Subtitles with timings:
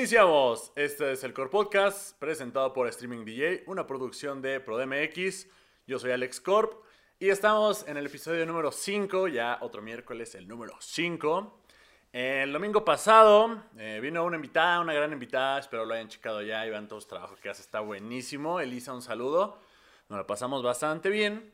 [0.00, 0.72] Iniciamos.
[0.76, 5.46] Este es el Core Podcast presentado por Streaming DJ, una producción de ProDMX.
[5.86, 6.72] Yo soy Alex Corp
[7.18, 11.60] y estamos en el episodio número 5, ya otro miércoles, el número 5.
[12.14, 16.66] El domingo pasado eh, vino una invitada, una gran invitada, espero lo hayan checado ya
[16.66, 18.58] y vean todos los trabajos que hace, está buenísimo.
[18.58, 19.58] Elisa, un saludo,
[20.08, 21.52] nos la pasamos bastante bien.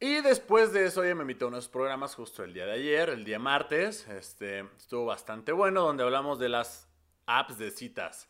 [0.00, 3.10] Y después de eso ella me invitó a unos programas justo el día de ayer,
[3.10, 6.85] el día martes, este, estuvo bastante bueno, donde hablamos de las
[7.26, 8.28] apps de citas.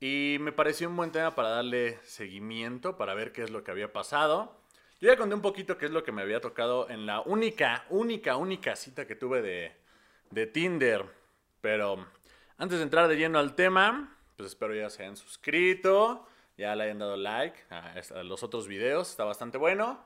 [0.00, 3.70] Y me pareció un buen tema para darle seguimiento, para ver qué es lo que
[3.70, 4.56] había pasado.
[5.00, 7.84] Yo ya conté un poquito qué es lo que me había tocado en la única,
[7.88, 9.72] única, única cita que tuve de,
[10.30, 11.04] de Tinder.
[11.60, 12.06] Pero
[12.58, 16.26] antes de entrar de lleno al tema, pues espero ya se hayan suscrito,
[16.56, 20.00] ya le hayan dado like a, los otros videos, está bastante bueno.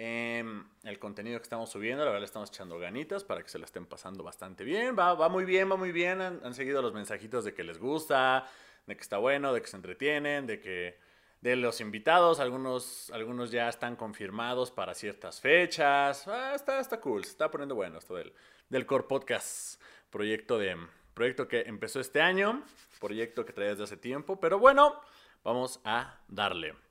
[0.00, 3.58] Em, el contenido que estamos subiendo, la verdad le estamos echando ganitas para que se
[3.58, 4.96] la estén pasando bastante bien.
[4.96, 6.20] Va, va muy bien, va muy bien.
[6.20, 8.46] Han, seguido los mensajitos de que les gusta,
[8.86, 11.00] de que está bueno, de que se entretienen, de que
[11.40, 16.28] de los invitados, algunos, algunos ya están confirmados para ciertas fechas.
[16.28, 18.32] Ah, está, está cool, se está poniendo bueno esto del,
[18.68, 20.76] del Core Podcast, proyecto, de,
[21.12, 22.62] proyecto que empezó este año,
[23.00, 25.00] proyecto que trae desde hace tiempo, pero bueno,
[25.42, 26.87] vamos a darle.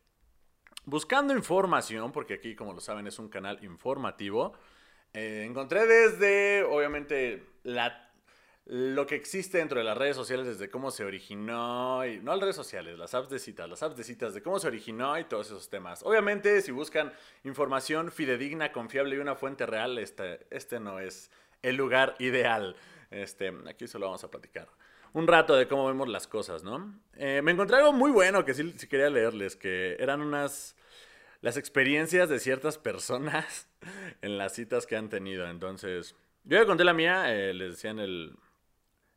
[0.87, 4.53] Buscando información, porque aquí como lo saben es un canal informativo,
[5.13, 7.43] eh, encontré desde, obviamente,
[8.63, 12.39] lo que existe dentro de las redes sociales, desde cómo se originó, y no las
[12.39, 15.25] redes sociales, las apps de citas, las apps de citas, de cómo se originó y
[15.25, 16.03] todos esos temas.
[16.03, 17.11] Obviamente, si buscan
[17.43, 21.31] información fidedigna, confiable y una fuente real, este, este no es
[21.63, 22.77] el lugar ideal.
[23.11, 24.69] Este, aquí solo vamos a platicar
[25.17, 26.93] un rato de cómo vemos las cosas, ¿no?
[27.15, 30.75] Eh, me encontré algo muy bueno que sí, quería leerles, que eran unas
[31.41, 33.67] las experiencias de ciertas personas
[34.21, 35.49] en las citas que han tenido.
[35.49, 38.35] Entonces, yo ya conté la mía, eh, les decía en el,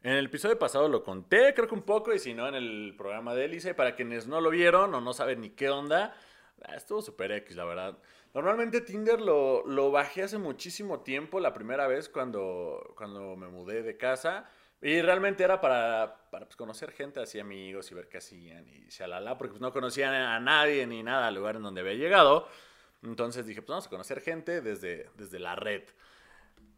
[0.00, 2.94] en el episodio pasado lo conté, creo que un poco, y si no, en el
[2.96, 3.74] programa de Elise.
[3.74, 6.14] Para quienes no lo vieron o no saben ni qué onda,
[6.62, 7.98] ah, estuvo super X, la verdad.
[8.32, 13.82] Normalmente Tinder lo, lo, bajé hace muchísimo tiempo, la primera vez cuando, cuando me mudé
[13.82, 14.50] de casa.
[14.82, 18.86] Y realmente era para, para pues, conocer gente, así amigos y ver qué hacían y
[18.88, 22.48] shalala, porque pues, no conocían a nadie ni nada al lugar en donde había llegado.
[23.02, 25.82] Entonces dije, pues vamos a conocer gente desde, desde la red.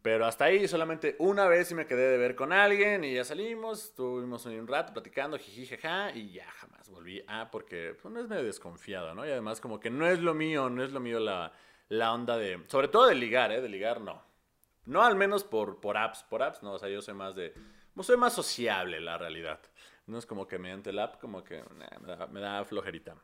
[0.01, 3.23] Pero hasta ahí solamente una vez sí me quedé de ver con alguien y ya
[3.23, 8.19] salimos, estuvimos un rato platicando, jiji, jaja, y ya jamás volví a, porque pues, no
[8.19, 9.25] es medio desconfiado, ¿no?
[9.25, 11.53] Y además como que no es lo mío, no es lo mío la,
[11.87, 13.61] la onda de, sobre todo de ligar, ¿eh?
[13.61, 14.21] De ligar no.
[14.85, 17.53] No al menos por, por apps, por apps no, o sea, yo soy más de,
[17.95, 19.59] no soy más sociable la realidad.
[20.05, 21.63] No es como que mediante el app como que
[22.31, 23.15] me, da, flojerita.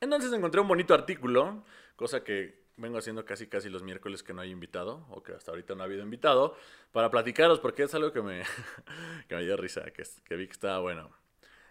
[0.00, 1.64] Entonces encontré un bonito artículo,
[1.96, 5.50] cosa que vengo haciendo casi casi los miércoles que no hay invitado, o que hasta
[5.50, 6.56] ahorita no ha habido invitado,
[6.92, 8.42] para platicaros, porque es algo que me,
[9.28, 11.10] que me dio risa, que, que, vi que estaba bueno.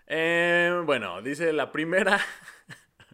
[0.08, 2.20] Eh, bueno, dice la primera.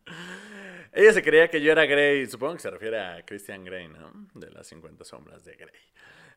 [0.93, 4.11] Ella se creía que yo era Grey, supongo que se refiere a Christian Grey, ¿no?
[4.33, 5.79] De las 50 sombras de Grey.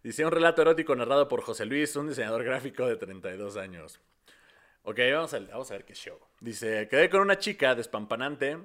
[0.04, 4.02] Dice un relato erótico narrado por José Luis, un diseñador gráfico de 32 años.
[4.82, 6.18] Ok, vamos a, vamos a ver qué show.
[6.40, 8.58] Dice, quedé con una chica despampanante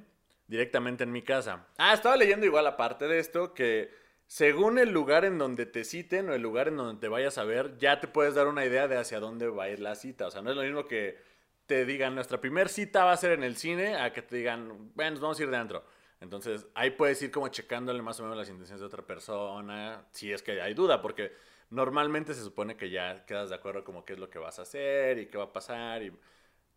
[0.48, 1.66] directamente en mi casa.
[1.78, 3.90] Ah, estaba leyendo igual aparte de esto que
[4.28, 7.46] según el lugar en donde te citen o el lugar en donde te vayas a
[7.46, 10.28] ver, ya te puedes dar una idea de hacia dónde va a ir la cita.
[10.28, 11.20] O sea, no es lo mismo que
[11.68, 14.92] te digan nuestra primera cita va a ser en el cine a que te digan,
[14.94, 15.86] bueno, nos vamos a ir dentro.
[16.22, 20.32] Entonces ahí puedes ir como checándole más o menos las intenciones de otra persona, si
[20.32, 21.34] es que hay duda, porque
[21.70, 24.64] normalmente se supone que ya quedas de acuerdo como qué es lo que vas a
[24.64, 26.12] hacer y qué va a pasar y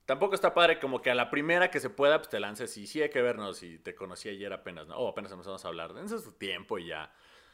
[0.05, 2.87] Tampoco está padre como que a la primera que se pueda, pues te lances y
[2.87, 4.97] sí hay que vernos y te conocí ayer apenas, ¿no?
[4.97, 5.95] O apenas empezamos a hablar.
[5.95, 7.13] Dense su tiempo y ya,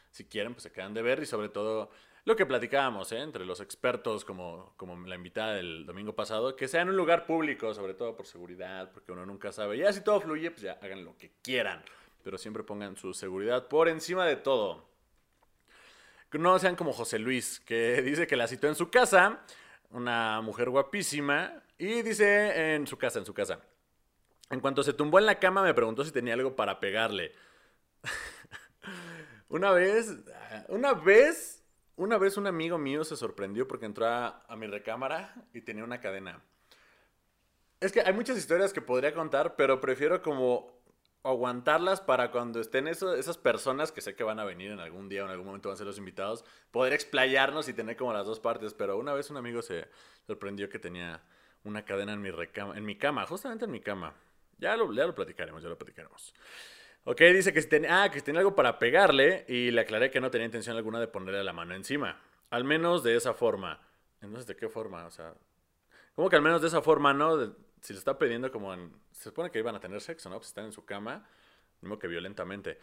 [0.09, 1.91] si quieren, pues se quedan de ver y sobre todo
[2.25, 3.19] lo que platicábamos, ¿eh?
[3.19, 7.25] Entre los expertos como, como la invitada del domingo pasado, que sea en un lugar
[7.25, 9.77] público, sobre todo por seguridad, porque uno nunca sabe.
[9.77, 11.83] Ya si todo fluye, pues ya hagan lo que quieran,
[12.23, 14.89] pero siempre pongan su seguridad por encima de todo.
[16.31, 19.41] No sean como José Luis, que dice que la citó en su casa,
[19.89, 23.59] una mujer guapísima, y dice en su casa, en su casa.
[24.49, 27.33] En cuanto se tumbó en la cama me preguntó si tenía algo para pegarle.
[29.49, 30.09] una vez,
[30.67, 31.58] una vez,
[31.99, 35.99] una vez un amigo mío se sorprendió porque entró a, mi recámara y tenía una
[35.99, 36.41] cadena.
[37.81, 40.79] Es que hay muchas historias que podría contar, pero prefiero como
[41.23, 45.23] aguantarlas para cuando estén esas personas que sé que van a venir en algún día
[45.23, 48.25] o en algún momento van a ser los invitados, poder explayarnos y tener como las
[48.25, 48.73] dos partes.
[48.73, 49.89] Pero una vez un amigo se
[50.25, 51.21] sorprendió que tenía
[51.65, 54.15] una cadena en mi, recama, en mi cama, justamente en mi cama.
[54.57, 56.33] Ya lo, ya lo platicaremos, ya lo platicaremos.
[57.05, 60.21] Ok, dice que, si tenía, ah, que tenía algo para pegarle y le aclaré que
[60.21, 62.21] no tenía intención alguna de ponerle la mano encima.
[62.51, 63.79] Al menos de esa forma.
[64.21, 65.05] Entonces, ¿de qué forma?
[65.05, 65.33] O sea,
[66.15, 67.37] Como que al menos de esa forma, ¿no?
[67.37, 67.51] De-
[67.81, 68.93] si le está pidiendo como en...
[69.11, 70.37] Se supone que iban a tener sexo, ¿no?
[70.37, 71.25] Pues están en su cama,
[71.81, 72.79] mismo que violentamente.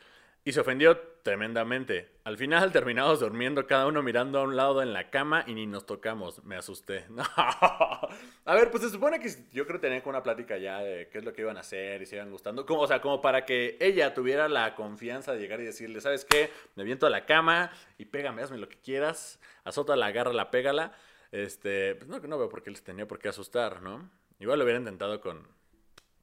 [0.47, 2.09] Y se ofendió tremendamente.
[2.23, 5.67] Al final terminamos durmiendo cada uno mirando a un lado en la cama y ni
[5.67, 6.45] nos tocamos.
[6.45, 7.05] Me asusté.
[7.19, 11.19] A ver, pues se supone que yo creo que tenían una plática ya de qué
[11.19, 12.65] es lo que iban a hacer y se iban gustando.
[12.65, 16.25] Como, o sea, como para que ella tuviera la confianza de llegar y decirle, ¿sabes
[16.25, 16.53] qué?
[16.77, 19.41] Me viento a la cama y pégame, hazme lo que quieras.
[19.65, 20.93] Azótala, agárrala, pégala.
[21.33, 24.09] Este, pues no, no veo por qué les tenía por qué asustar, ¿no?
[24.39, 25.45] Igual lo hubiera intentado con,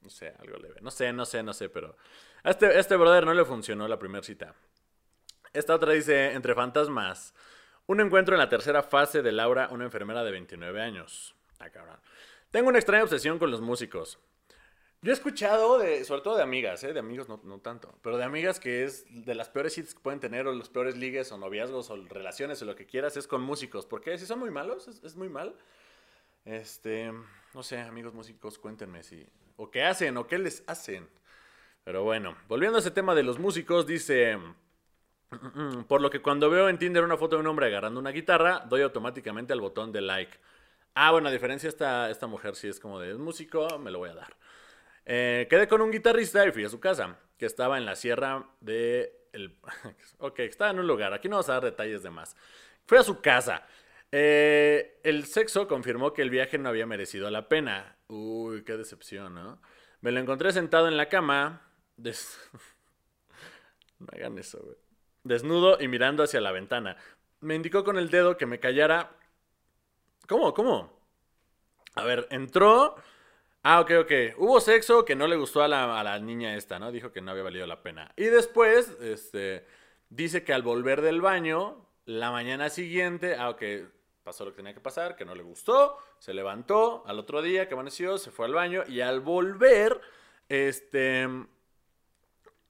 [0.00, 0.76] no sé, algo leve.
[0.80, 1.94] No sé, no sé, no sé, pero
[2.44, 4.54] a este, este brother no le funcionó la primera cita.
[5.52, 7.34] Esta otra dice, entre fantasmas,
[7.86, 11.34] un encuentro en la tercera fase de Laura, una enfermera de 29 años.
[11.58, 11.68] Ah.
[12.50, 14.18] Tengo una extraña obsesión con los músicos.
[15.00, 16.92] Yo he escuchado, de, sobre todo de amigas, ¿eh?
[16.92, 20.00] de amigos no, no tanto, pero de amigas que es de las peores citas que
[20.00, 23.26] pueden tener, o los peores ligues, o noviazgos, o relaciones, o lo que quieras, es
[23.26, 23.86] con músicos.
[23.86, 25.56] Porque si son muy malos, es, es muy mal.
[26.44, 27.12] Este,
[27.54, 29.26] no sé, amigos músicos, cuéntenme si,
[29.56, 31.08] o qué hacen, o qué les hacen.
[31.84, 34.38] Pero bueno, volviendo a ese tema de los músicos, dice,
[35.86, 38.64] por lo que cuando veo en Tinder una foto de un hombre agarrando una guitarra,
[38.68, 40.38] doy automáticamente al botón de like.
[40.94, 44.10] Ah, bueno, a diferencia esta, esta mujer sí es como de, músico, me lo voy
[44.10, 44.36] a dar.
[45.04, 48.46] Eh, quedé con un guitarrista y fui a su casa, que estaba en la sierra
[48.60, 49.28] de...
[49.32, 49.58] El...
[50.18, 52.36] ok, estaba en un lugar, aquí no vamos a dar detalles de más.
[52.86, 53.66] Fui a su casa.
[54.10, 57.96] Eh, el sexo confirmó que el viaje no había merecido la pena.
[58.06, 59.60] Uy, qué decepción, ¿no?
[60.00, 61.63] Me lo encontré sentado en la cama.
[61.96, 62.38] Des-
[63.98, 64.58] no hagan eso.
[65.22, 66.96] Desnudo y mirando hacia la ventana.
[67.40, 69.10] Me indicó con el dedo que me callara.
[70.28, 70.54] ¿Cómo?
[70.54, 70.92] ¿Cómo?
[71.94, 72.96] A ver, entró.
[73.62, 74.12] Ah, ok, ok.
[74.38, 76.92] Hubo sexo que no le gustó a la, a la niña esta, ¿no?
[76.92, 78.12] Dijo que no había valido la pena.
[78.16, 79.66] Y después, este,
[80.10, 83.62] dice que al volver del baño, la mañana siguiente, ah, ok,
[84.24, 87.68] pasó lo que tenía que pasar, que no le gustó, se levantó al otro día
[87.68, 90.00] que amaneció, se fue al baño y al volver,
[90.48, 91.28] este,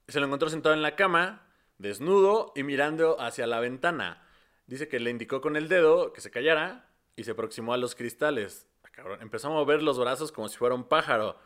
[0.09, 1.47] se lo encontró sentado en la cama,
[1.79, 4.23] desnudo y mirando hacia la ventana.
[4.67, 7.95] Dice que le indicó con el dedo que se callara y se aproximó a los
[7.95, 8.67] cristales.
[8.83, 11.37] Ah, cabrón, Empezó a mover los brazos como si fuera un pájaro.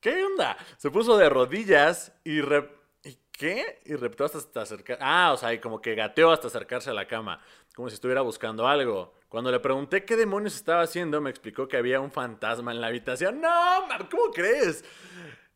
[0.00, 0.56] ¿Qué onda?
[0.76, 2.40] Se puso de rodillas y...
[2.40, 3.82] re- ¿Y qué?
[3.84, 4.76] Y reptó hasta, hasta.
[5.00, 7.38] Ah, o sea, como que gateó hasta acercarse a la cama,
[7.74, 9.12] como si estuviera buscando algo.
[9.28, 12.86] Cuando le pregunté qué demonios estaba haciendo, me explicó que había un fantasma en la
[12.86, 13.42] habitación.
[13.42, 13.50] ¡No!
[14.10, 14.84] ¿Cómo crees?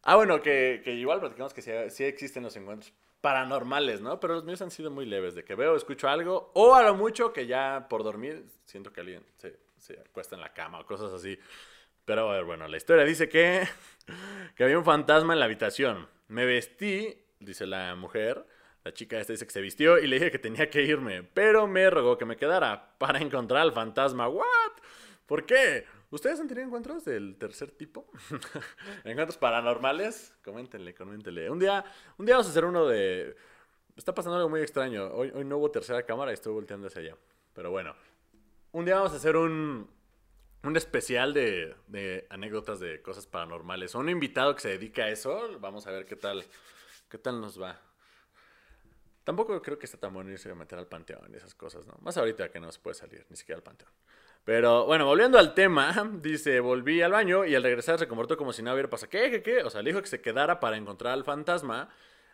[0.02, 4.20] Ah, bueno, que, que igual platicamos que sí, sí existen los encuentros paranormales, ¿no?
[4.20, 6.94] Pero los míos han sido muy leves, de que veo, escucho algo, o a lo
[6.94, 10.86] mucho que ya por dormir siento que alguien se, se acuesta en la cama o
[10.86, 11.38] cosas así.
[12.04, 13.66] Pero a ver, bueno, la historia dice que,
[14.56, 16.08] que había un fantasma en la habitación.
[16.28, 18.46] Me vestí, dice la mujer,
[18.84, 21.66] la chica esta dice que se vistió y le dije que tenía que irme, pero
[21.66, 24.28] me rogó que me quedara para encontrar al fantasma.
[24.28, 24.44] ¿What?
[25.26, 25.84] ¿Por qué?
[26.10, 28.10] ¿Ustedes han tenido encuentros del tercer tipo?
[29.04, 30.34] ¿Encuentros paranormales?
[30.42, 31.50] Coméntenle, coméntenle.
[31.50, 31.84] Un día,
[32.16, 33.36] un día vamos a hacer uno de...
[33.94, 35.08] Está pasando algo muy extraño.
[35.12, 37.16] Hoy, hoy no hubo tercera cámara y estoy volteando hacia allá.
[37.52, 37.94] Pero bueno.
[38.72, 39.90] Un día vamos a hacer un,
[40.62, 43.94] un especial de, de anécdotas de cosas paranormales.
[43.94, 45.58] Un invitado que se dedica a eso.
[45.60, 46.42] Vamos a ver qué tal,
[47.10, 47.78] qué tal nos va.
[49.24, 51.94] Tampoco creo que está tan bueno irse a meter al panteón y esas cosas, ¿no?
[52.00, 53.90] Más ahorita que no se puede salir, ni siquiera al panteón.
[54.44, 55.92] Pero bueno, volviendo al tema,
[56.22, 59.10] dice, volví al baño y al regresar se comportó como si no hubiera pasado.
[59.10, 59.62] ¿Qué, qué, qué?
[59.62, 61.88] O sea, le dijo que se quedara para encontrar al fantasma.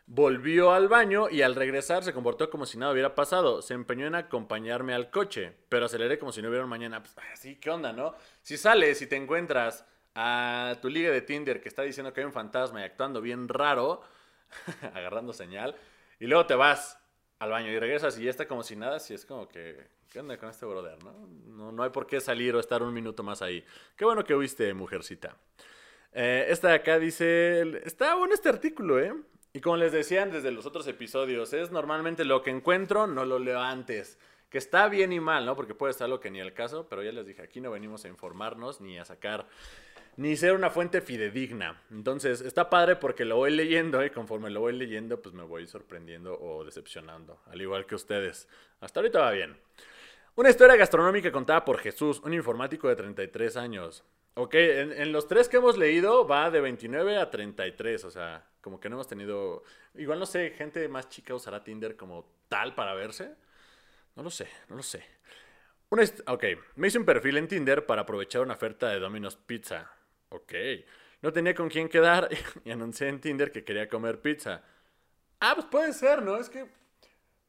[0.07, 3.63] Volvió al baño y al regresar se comportó como si nada hubiera pasado.
[3.63, 7.03] Se empeñó en acompañarme al coche, pero aceleré como si no hubiera un mañana.
[7.03, 8.15] Pues, así, ¿qué onda, no?
[8.43, 12.27] Si sales y te encuentras a tu liga de Tinder que está diciendo que hay
[12.27, 14.03] un fantasma y actuando bien raro,
[14.95, 15.75] agarrando señal,
[16.21, 16.99] y luego te vas
[17.39, 20.21] al baño y regresas y ya está como si nada, si es como que, ¿qué
[20.21, 21.73] onda con este brother, no?
[21.73, 23.65] No, hay por qué salir o estar un minuto más ahí.
[23.97, 25.37] Qué bueno que oíste, mujercita.
[26.13, 29.13] Eh, esta de acá dice, está bueno este artículo, ¿eh?
[29.53, 33.41] Y como les decían desde los otros episodios, es normalmente lo que encuentro, no lo
[33.41, 34.17] leo antes.
[34.51, 35.57] Que está bien y mal, ¿no?
[35.57, 38.05] Porque puede estar lo que ni el caso, pero ya les dije, aquí no venimos
[38.05, 39.49] a informarnos ni a sacar,
[40.17, 41.83] ni ser una fuente fidedigna.
[41.91, 45.67] Entonces, está padre porque lo voy leyendo y conforme lo voy leyendo, pues me voy
[45.67, 48.47] sorprendiendo o decepcionando, al igual que ustedes.
[48.79, 49.64] Hasta ahorita va bien.
[50.37, 54.05] Una historia gastronómica contada por Jesús, un informático de 33 años.
[54.35, 58.45] Ok, en, en, los tres que hemos leído va de 29 a 33, o sea,
[58.61, 59.63] como que no hemos tenido...
[59.95, 63.37] Igual no sé, gente más chica usará Tinder como tal para verse.
[64.17, 65.05] No lo sé, no lo sé.
[66.27, 69.89] Ok, me hice un perfil en Tinder para aprovechar una oferta de Domino's Pizza.
[70.31, 70.53] Ok,
[71.23, 72.29] no tenía con quién quedar
[72.65, 74.65] y anuncié en Tinder que quería comer pizza.
[75.39, 76.37] Ah, pues puede ser, ¿no?
[76.37, 76.67] Es que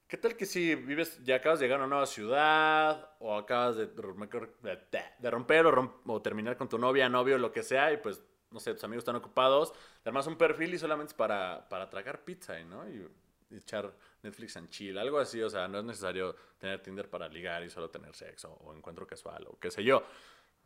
[0.08, 3.76] ¿Qué tal que si vives, ya acabas de llegar a una nueva ciudad, o acabas
[3.76, 8.22] de, de romper o, terminar con tu novia, novio, lo que sea, y pues,
[8.52, 11.90] no sé, tus amigos están ocupados, te armas un perfil y solamente es para, para
[11.90, 12.88] tragar pizza, ¿no?
[12.88, 13.08] Y,
[13.52, 13.94] echar
[14.24, 17.70] Netflix en chill, algo así, o sea, no es necesario tener Tinder para ligar y
[17.70, 20.04] solo tener sexo o encuentro casual o qué sé yo.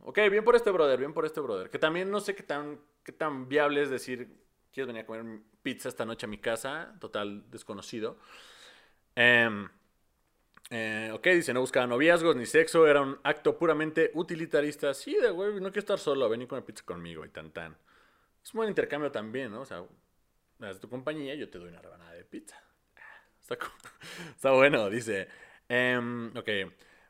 [0.00, 1.68] Ok, bien por este brother, bien por este brother.
[1.68, 5.40] Que también no sé qué tan, qué tan viable es decir, ¿quieres venir a comer
[5.62, 6.96] pizza esta noche a mi casa?
[7.00, 8.16] Total desconocido.
[9.14, 9.68] Em,
[10.70, 14.94] eh, ok, dice, no buscaba noviazgos ni sexo, era un acto puramente utilitarista.
[14.94, 17.76] Sí, de güey, no quiero estar solo, ven y comer pizza conmigo y tan tan.
[18.42, 19.62] Es un buen intercambio también, ¿no?
[19.62, 19.84] O sea,
[20.58, 22.62] das tu compañía, yo te doy una rebanada de pizza.
[23.40, 23.58] Está,
[24.36, 25.28] está bueno, dice.
[25.68, 26.48] Em, ok.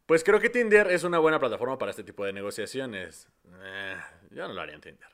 [0.06, 3.28] Pues creo que Tinder es una buena plataforma para este tipo de negociaciones.
[3.62, 3.96] Eh,
[4.30, 5.08] yo no lo haría en Tinder.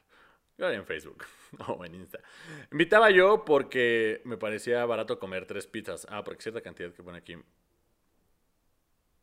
[0.59, 1.25] Yo haría en Facebook
[1.67, 2.21] o en Insta.
[2.71, 6.07] Invitaba yo porque me parecía barato comer tres pizzas.
[6.11, 7.37] Ah, porque cierta cantidad que pone aquí.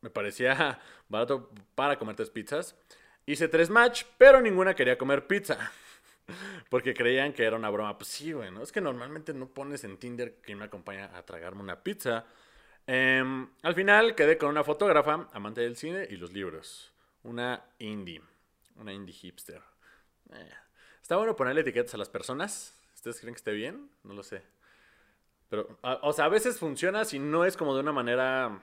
[0.00, 2.76] Me parecía barato para comer tres pizzas.
[3.26, 5.72] Hice tres match, pero ninguna quería comer pizza.
[6.70, 7.96] Porque creían que era una broma.
[7.96, 8.62] Pues sí, güey, ¿no?
[8.62, 12.26] Es que normalmente no pones en Tinder que me acompaña a tragarme una pizza.
[12.86, 16.92] Em, al final quedé con una fotógrafa, amante del cine y los libros.
[17.22, 18.20] Una indie.
[18.76, 19.62] Una indie hipster.
[20.32, 20.50] Eh,
[21.04, 22.74] está bueno ponerle etiquetas a las personas.
[22.94, 23.90] ¿Ustedes creen que esté bien?
[24.04, 24.42] No lo sé.
[25.50, 28.62] Pero, o sea, a veces funciona si no es como de una manera.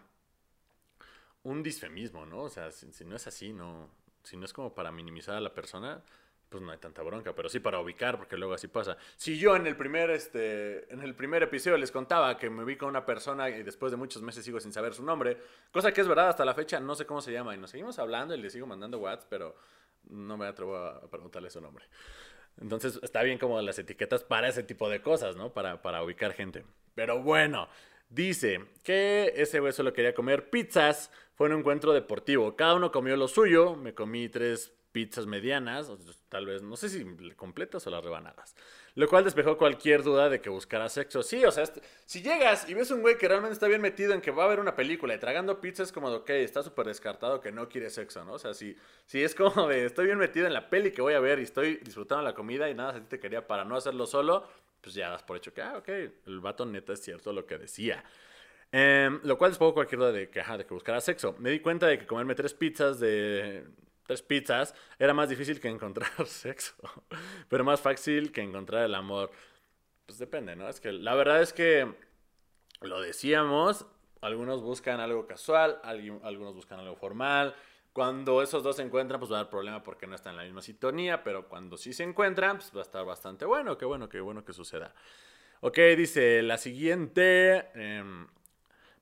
[1.43, 2.39] Un disfemismo, ¿no?
[2.41, 3.91] O sea, si no es así, no.
[4.23, 6.01] Si no es como para minimizar a la persona,
[6.49, 8.97] pues no hay tanta bronca, pero sí para ubicar, porque luego así pasa.
[9.17, 12.75] Si yo en el primer, este, en el primer episodio les contaba que me vi
[12.75, 15.37] con una persona y después de muchos meses sigo sin saber su nombre,
[15.71, 17.99] cosa que es verdad, hasta la fecha no sé cómo se llama, y nos seguimos
[17.99, 19.55] hablando y le sigo mandando WhatsApp, pero
[20.09, 21.85] no me atrevo a preguntarle su nombre.
[22.59, 25.53] Entonces está bien como las etiquetas para ese tipo de cosas, ¿no?
[25.53, 26.63] Para, para ubicar gente.
[26.95, 27.69] Pero bueno,
[28.09, 31.11] dice que ese güey solo quería comer pizzas.
[31.35, 32.55] Fue un encuentro deportivo.
[32.55, 33.75] Cada uno comió lo suyo.
[33.75, 35.91] Me comí tres pizzas medianas,
[36.29, 37.05] tal vez, no sé si
[37.35, 38.55] completas o las rebanadas.
[38.95, 41.23] Lo cual despejó cualquier duda de que buscara sexo.
[41.23, 41.63] Sí, o sea,
[42.05, 44.47] si llegas y ves un güey que realmente está bien metido en que va a
[44.47, 47.89] ver una película y tragando pizzas, como de, ok, está súper descartado que no quiere
[47.89, 48.33] sexo, ¿no?
[48.33, 51.13] O sea, si, si es como de, estoy bien metido en la peli que voy
[51.13, 54.05] a ver y estoy disfrutando la comida y nada, si te quería para no hacerlo
[54.05, 54.47] solo,
[54.81, 57.57] pues ya das por hecho que, ah, ok, el vato neta es cierto lo que
[57.57, 58.03] decía.
[58.73, 61.35] Em, lo cual despejó cualquier duda de que, de que buscara sexo.
[61.39, 63.65] Me di cuenta de que comerme tres pizzas de
[64.11, 66.75] tres pizzas, era más difícil que encontrar sexo,
[67.47, 69.31] pero más fácil que encontrar el amor.
[70.05, 70.67] Pues depende, ¿no?
[70.67, 71.95] Es que la verdad es que
[72.81, 73.85] lo decíamos,
[74.19, 77.55] algunos buscan algo casual, algunos buscan algo formal.
[77.93, 80.43] Cuando esos dos se encuentran, pues va a haber problema porque no están en la
[80.43, 84.09] misma sintonía, pero cuando sí se encuentran, pues va a estar bastante bueno, qué bueno,
[84.09, 84.93] qué bueno que suceda.
[85.61, 87.69] Ok, dice la siguiente.
[87.75, 88.27] Em,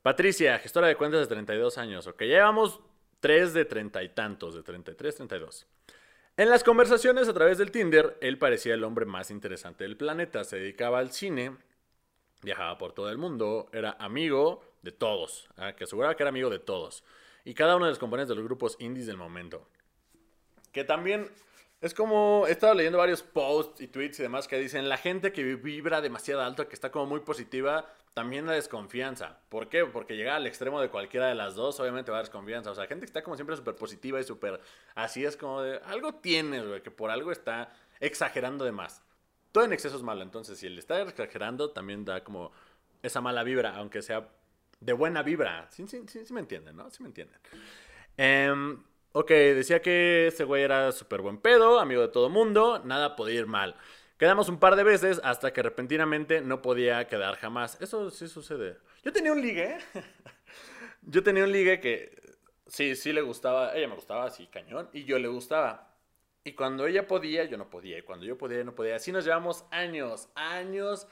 [0.04, 2.06] Patricia, gestora de cuentas de 32 años.
[2.06, 2.80] Ok, llevamos
[3.20, 5.68] tres de treinta y tantos, de 33, 32.
[6.38, 10.44] En las conversaciones a través del Tinder, él parecía el hombre más interesante del planeta.
[10.46, 11.58] Se dedicaba al cine,
[12.42, 15.74] viajaba por todo el mundo, era amigo de todos, ¿ah?
[15.74, 17.04] que aseguraba que era amigo de todos.
[17.44, 19.68] Y cada uno de los componentes de los grupos indies del momento.
[20.72, 21.30] Que también
[21.82, 25.32] es como, he estado leyendo varios posts y tweets y demás que dicen, la gente
[25.34, 29.40] que vibra demasiado alto, que está como muy positiva, también la desconfianza.
[29.48, 29.86] ¿Por qué?
[29.86, 32.70] Porque llega al extremo de cualquiera de las dos, obviamente va a dar desconfianza.
[32.70, 34.60] O sea, gente que está como siempre súper positiva y súper...
[34.94, 35.78] Así es como de...
[35.86, 37.72] Algo tienes, güey, que por algo está
[38.02, 39.02] exagerando de más.
[39.54, 42.52] Todo en exceso es malo, entonces si él está exagerando, también da como
[43.02, 44.28] esa mala vibra, aunque sea
[44.82, 45.68] de buena vibra.
[45.72, 46.90] Sí, sí, sí, me entienden, ¿no?
[46.90, 47.40] Sí me entienden.
[48.18, 48.84] Em,
[49.14, 53.40] ok, decía que ese güey era súper buen pedo, amigo de todo mundo, nada podía
[53.40, 53.78] ir mal.
[54.20, 57.80] Quedamos un par de veces hasta que repentinamente no podía quedar jamás.
[57.80, 58.78] Eso sí sucede.
[59.02, 59.78] Yo tenía un ligue.
[61.04, 62.22] yo tenía un ligue que
[62.68, 63.74] sí, sí le gustaba.
[63.78, 64.90] Ella me gustaba así, cañón.
[64.92, 65.96] Y yo le gustaba.
[66.44, 67.98] Y cuando ella podía, yo no podía.
[67.98, 68.98] Y cuando yo podía, yo no podía.
[68.98, 71.08] Así nos llevamos años, años,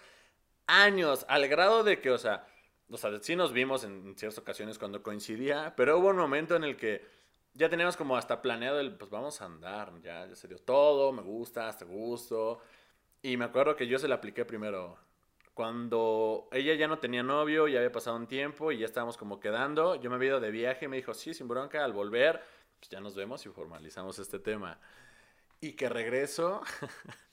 [0.66, 1.26] años.
[1.30, 2.46] Al grado de que, o sea,
[2.92, 5.74] o sea, sí nos vimos en ciertas ocasiones cuando coincidía.
[5.78, 7.06] Pero hubo un momento en el que
[7.54, 9.94] ya teníamos como hasta planeado el, pues vamos a andar.
[10.02, 12.60] Ya, ya se dio todo, me gusta, hasta gusto.
[13.22, 14.98] Y me acuerdo que yo se la apliqué primero.
[15.54, 19.40] Cuando ella ya no tenía novio, ya había pasado un tiempo y ya estábamos como
[19.40, 22.44] quedando, yo me había ido de viaje y me dijo, sí, sin bronca, al volver,
[22.80, 24.80] pues ya nos vemos y formalizamos este tema.
[25.60, 26.62] Y que regreso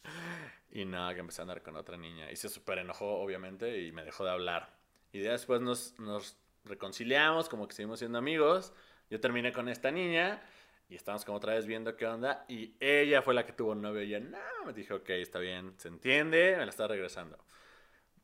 [0.71, 2.31] y nada, que empecé a andar con otra niña.
[2.31, 4.75] Y se súper enojó, obviamente, y me dejó de hablar.
[5.13, 8.73] Y después nos, nos reconciliamos, como que seguimos siendo amigos.
[9.11, 10.43] Yo terminé con esta niña
[10.89, 12.45] y estábamos como otra vez viendo qué onda.
[12.49, 14.03] Y ella fue la que tuvo novio.
[14.03, 17.39] Y ella, no, me dijo, ok, está bien, se entiende, me la está regresando.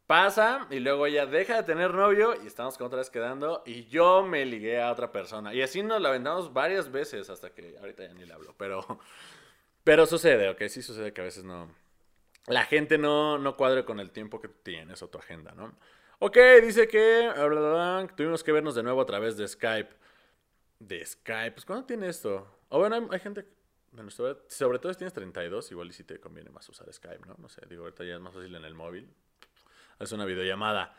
[0.06, 3.86] Pasa y luego ella deja de tener novio y estamos con otra vez quedando y
[3.86, 5.54] yo me ligué a otra persona.
[5.54, 8.54] Y así nos la vendamos varias veces hasta que ahorita ya ni le hablo.
[8.58, 8.84] Pero,
[9.84, 11.72] pero sucede, ok, sí sucede que a veces no...
[12.46, 15.76] La gente no, no cuadre con el tiempo que tienes o tu agenda, ¿no?
[16.18, 17.30] Ok, dice que
[18.16, 19.94] tuvimos que vernos de nuevo a través de Skype.
[20.80, 22.58] De Skype, pues ¿cuándo tiene esto?
[22.70, 23.46] O bueno, hay, gente,
[23.92, 27.36] bueno, sobre, todo si tienes 32, igual y si te conviene más usar Skype, ¿no?
[27.38, 29.08] No sé, digo, ahorita ya es más fácil en el móvil
[30.04, 30.94] es una videollamada.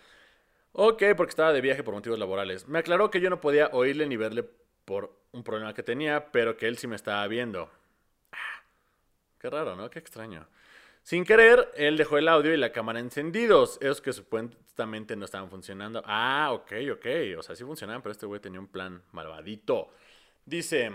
[0.74, 2.68] Ok, porque estaba de viaje por motivos laborales.
[2.68, 4.44] Me aclaró que yo no podía oírle ni verle
[4.86, 7.70] por un problema que tenía, pero que él sí me estaba viendo.
[8.32, 8.64] Ah,
[9.40, 9.90] qué raro, ¿no?
[9.90, 10.48] Qué extraño.
[11.04, 13.78] Sin querer, él dejó el audio y la cámara encendidos.
[13.82, 16.04] Esos que supuestamente no estaban funcionando.
[16.06, 17.06] Ah, ok, ok.
[17.38, 19.90] O sea, sí funcionaban, pero este güey tenía un plan malvadito.
[20.46, 20.92] Dice,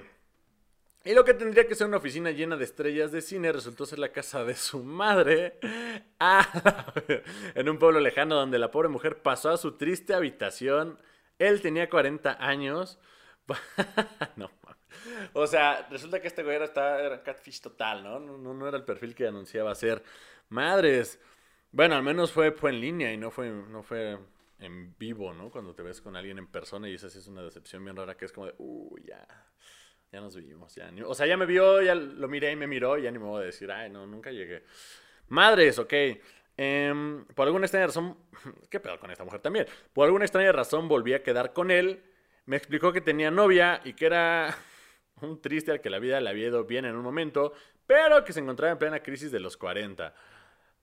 [1.07, 4.01] y lo que tendría que ser una oficina llena de estrellas de cine resultó ser
[4.01, 5.59] la casa de su madre.
[6.19, 6.95] Ah,
[7.55, 10.99] en un pueblo lejano donde la pobre mujer pasó a su triste habitación.
[11.39, 12.99] Él tenía 40 años.
[14.37, 14.51] no,
[15.35, 18.21] o sea, resulta que este güey era, era catfish total, ¿no?
[18.21, 18.55] ¿no?
[18.55, 20.03] No era el perfil que anunciaba ser.
[20.49, 21.21] Madres.
[21.73, 24.19] Bueno, al menos fue, fue en línea y no fue, no fue
[24.61, 25.51] en vivo, ¿no?
[25.51, 28.17] Cuando te ves con alguien en persona y esa sí es una decepción bien rara
[28.17, 29.27] que es como de, uy, ya
[30.13, 30.91] ya nos vimos, ya.
[31.05, 33.25] o sea, ya me vio, ya lo miré y me miró, y ya ni me
[33.25, 34.65] voy a decir, ay, no, nunca llegué.
[35.29, 35.93] Madres, ok.
[36.57, 38.17] Em, por alguna extraña razón,
[38.71, 39.67] ¿qué pedo con esta mujer también?
[39.93, 42.03] Por alguna extraña razón volví a quedar con él.
[42.47, 44.57] Me explicó que tenía novia y que era
[45.21, 47.53] un triste al que la vida le había ido bien en un momento,
[47.87, 50.15] pero que se encontraba en plena crisis de los 40.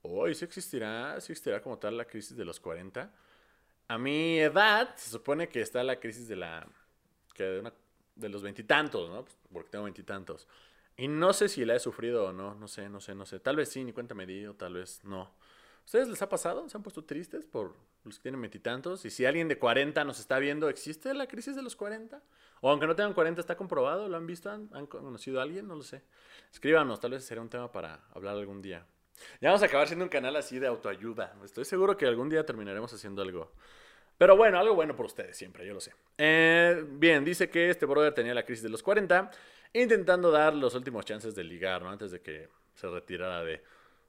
[0.02, 3.10] Hoy sí existirá, sí existirá como tal la crisis de los 40.
[3.88, 6.66] A mi edad se supone que está la crisis de la
[7.34, 7.72] que de una
[8.16, 9.24] de los veintitantos, ¿no?
[9.24, 10.46] Pues, porque tengo veintitantos.
[10.96, 13.40] Y, no sé si la he sufrido o no, no sé, no sé, no sé.
[13.40, 15.34] Tal vez sí, ni cuenta me tal vez no.
[15.84, 16.68] ¿Ustedes les ha pasado?
[16.68, 17.74] ¿Se han puesto tristes por
[18.04, 19.04] los que tienen veintitantos?
[19.04, 22.22] Y si alguien de 40 nos está viendo, ¿existe la crisis de los 40?
[22.60, 24.08] O aunque no tengan 40, ¿está comprobado?
[24.08, 24.50] ¿Lo han visto?
[24.50, 25.66] ¿Han, conocido a alguien?
[25.66, 26.02] No lo sé.
[26.52, 28.86] Escríbanos, tal vez sería un tema para hablar algún día.
[29.40, 31.36] Ya vamos a acabar siendo un canal así de autoayuda.
[31.44, 33.52] Estoy seguro que algún día terminaremos haciendo algo
[34.16, 35.92] pero bueno, algo bueno por ustedes siempre, yo lo sé.
[36.18, 39.30] Eh, bien, dice que este brother tenía la crisis de los 40,
[39.72, 41.90] intentando dar los últimos chances de ligar, ¿no?
[41.90, 43.62] Antes de que se retirara de...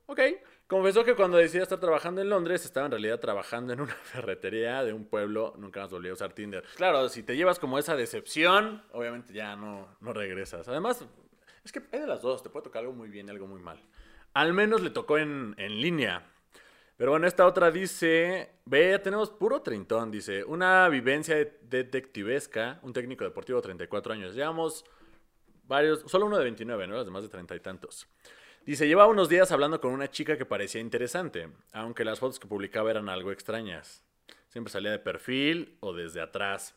[0.06, 0.20] Ok,
[0.68, 4.84] confesó que cuando decidió estar trabajando en Londres, estaba en realidad trabajando en una ferretería
[4.84, 6.64] de un pueblo, nunca más volvió a usar Tinder.
[6.76, 10.68] Claro, si te llevas como esa decepción, obviamente ya no, no regresas.
[10.68, 11.06] Además,
[11.64, 13.62] es que hay de las dos, te puede tocar algo muy bien y algo muy
[13.62, 13.82] mal.
[14.34, 16.30] Al menos le tocó en, en línea,
[16.98, 23.26] pero bueno, esta otra dice, ve, tenemos puro trintón, dice, una vivencia detectivesca, un técnico
[23.26, 24.34] deportivo de 34 años.
[24.34, 24.86] Llevamos
[25.66, 26.96] varios, solo uno de 29, ¿no?
[26.96, 28.08] Los demás de treinta y tantos.
[28.66, 32.48] Dice, llevaba unos días hablando con una chica que parecía interesante, aunque las fotos que
[32.48, 34.04] publicaba eran algo extrañas.
[34.48, 36.74] Siempre salía de perfil o desde atrás.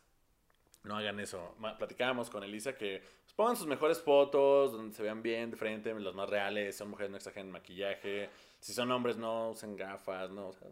[0.84, 1.56] No hagan eso.
[1.78, 5.94] Platicábamos con Elisa que pues, pongan sus mejores fotos, donde se vean bien de frente,
[5.94, 8.28] los más reales, son mujeres no exageren maquillaje,
[8.60, 10.48] si son hombres, no usen gafas, no.
[10.48, 10.68] O sea,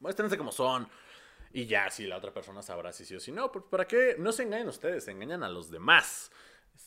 [0.00, 0.88] muéstrense como son.
[1.52, 3.52] Y ya, si la otra persona sabrá si sí o si no.
[3.52, 4.16] Pues, ¿Para qué?
[4.18, 6.32] No se engañen ustedes, se engañan a los demás.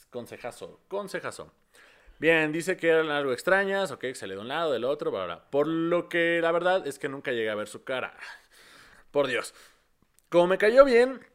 [0.09, 1.53] consejazo, consejazo.
[2.19, 5.67] Bien, dice que eran algo extrañas, ok, sale de un lado, del otro, bla, Por
[5.67, 8.13] lo que la verdad es que nunca llegué a ver su cara.
[9.12, 9.55] Por Dios.
[10.27, 11.25] Como me cayó bien,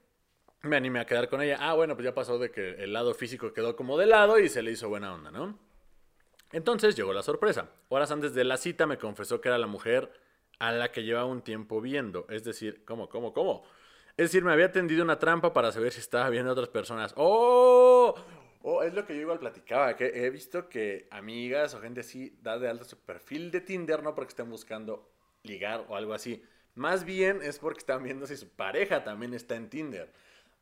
[0.61, 1.57] me animé a quedar con ella.
[1.59, 4.51] Ah, bueno, pues ya pasó de que el lado físico quedó como de lado y
[4.51, 5.59] se le hizo buena onda, ¿no?
[6.53, 7.71] Entonces llegó la sorpresa.
[7.89, 10.13] Horas antes de la cita me confesó que era la mujer
[10.59, 12.27] a la que llevaba un tiempo viendo.
[12.29, 13.65] Es decir, ¿cómo, cómo, cómo?
[14.19, 17.15] Es decir, me había tendido una trampa para saber si estaba viendo a otras personas.
[17.17, 18.15] ¡Oh!
[18.67, 22.35] Oh, es lo que yo igual platicaba, que he visto que amigas o gente así
[22.41, 26.43] da de alta su perfil de Tinder, no porque estén buscando ligar o algo así.
[26.75, 30.11] Más bien es porque están viendo si su pareja también está en Tinder.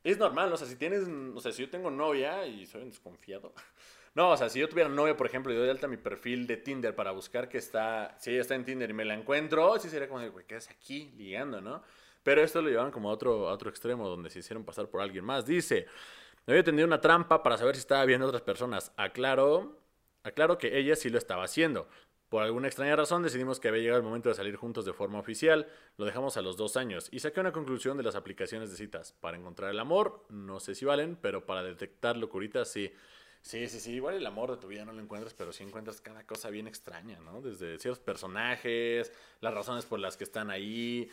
[0.03, 2.91] Es normal, o sea, si tienes, o sea, si yo tengo novia y soy un
[2.91, 3.55] desconfiado,
[4.17, 6.49] no, o sea, si yo tuviera novia, por ejemplo, y doy de alta mi perfil
[6.49, 9.79] de Tinder para buscar que está, si ella está en Tinder y me la encuentro,
[9.79, 11.85] sí sería como, güey, ¿qué haces aquí ligando, no?
[12.25, 15.25] Pero esto lo llevan como a otro, otro extremo, donde se hicieron pasar por alguien
[15.25, 15.47] más.
[15.47, 15.87] Dice,
[16.47, 18.93] me había tendido una trampa para saber si estaba viendo a otras personas.
[18.97, 19.79] Aclaro,
[20.23, 21.89] aclaro que ella sí lo estaba haciendo.
[22.29, 25.19] Por alguna extraña razón decidimos que había llegado el momento de salir juntos de forma
[25.19, 28.77] oficial, lo dejamos a los dos años y saqué una conclusión de las aplicaciones de
[28.79, 29.13] citas.
[29.13, 32.91] Para encontrar el amor, no sé si valen, pero para detectar locuritas sí.
[33.43, 36.01] Sí, sí, sí, igual el amor de tu vida no lo encuentras, pero sí encuentras
[36.01, 37.43] cada cosa bien extraña, ¿no?
[37.43, 41.11] Desde ciertos personajes, las razones por las que están ahí.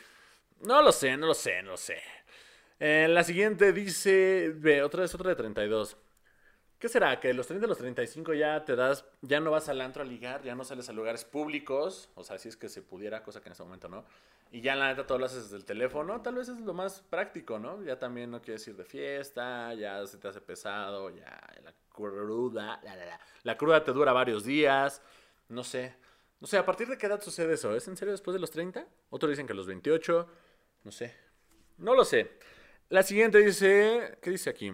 [0.62, 2.02] No lo sé, no lo sé, no lo sé.
[2.80, 5.98] Eh, la siguiente dice, otra vez otra de 32.
[6.80, 7.20] ¿Qué será?
[7.20, 10.06] Que los 30 a los 35 ya te das, ya no vas al antro a
[10.06, 13.42] ligar, ya no sales a lugares públicos, o sea, si es que se pudiera, cosa
[13.42, 14.06] que en este momento no.
[14.54, 17.02] Y ya la neta todo lo haces desde el teléfono, tal vez es lo más
[17.02, 17.84] práctico, ¿no?
[17.84, 22.80] Ya también no quieres ir de fiesta, ya se te hace pesado, ya la cruda,
[22.82, 25.02] la, la, la, la cruda te dura varios días,
[25.50, 25.98] no sé.
[26.40, 27.76] No sé, ¿a partir de qué edad sucede eso?
[27.76, 28.88] ¿Es en serio después de los 30?
[29.10, 30.30] Otros dicen que los 28,
[30.86, 31.14] no sé.
[31.78, 32.32] No lo sé.
[32.90, 34.74] La siguiente dice, ¿qué dice aquí?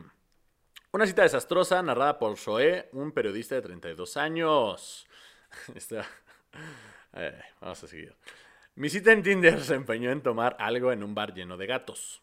[0.93, 5.05] Una cita desastrosa narrada por Zoé, un periodista de 32 años.
[5.75, 6.07] Está...
[7.59, 8.15] vamos a seguir.
[8.75, 12.21] Mi cita en Tinder se empeñó en tomar algo en un bar lleno de gatos.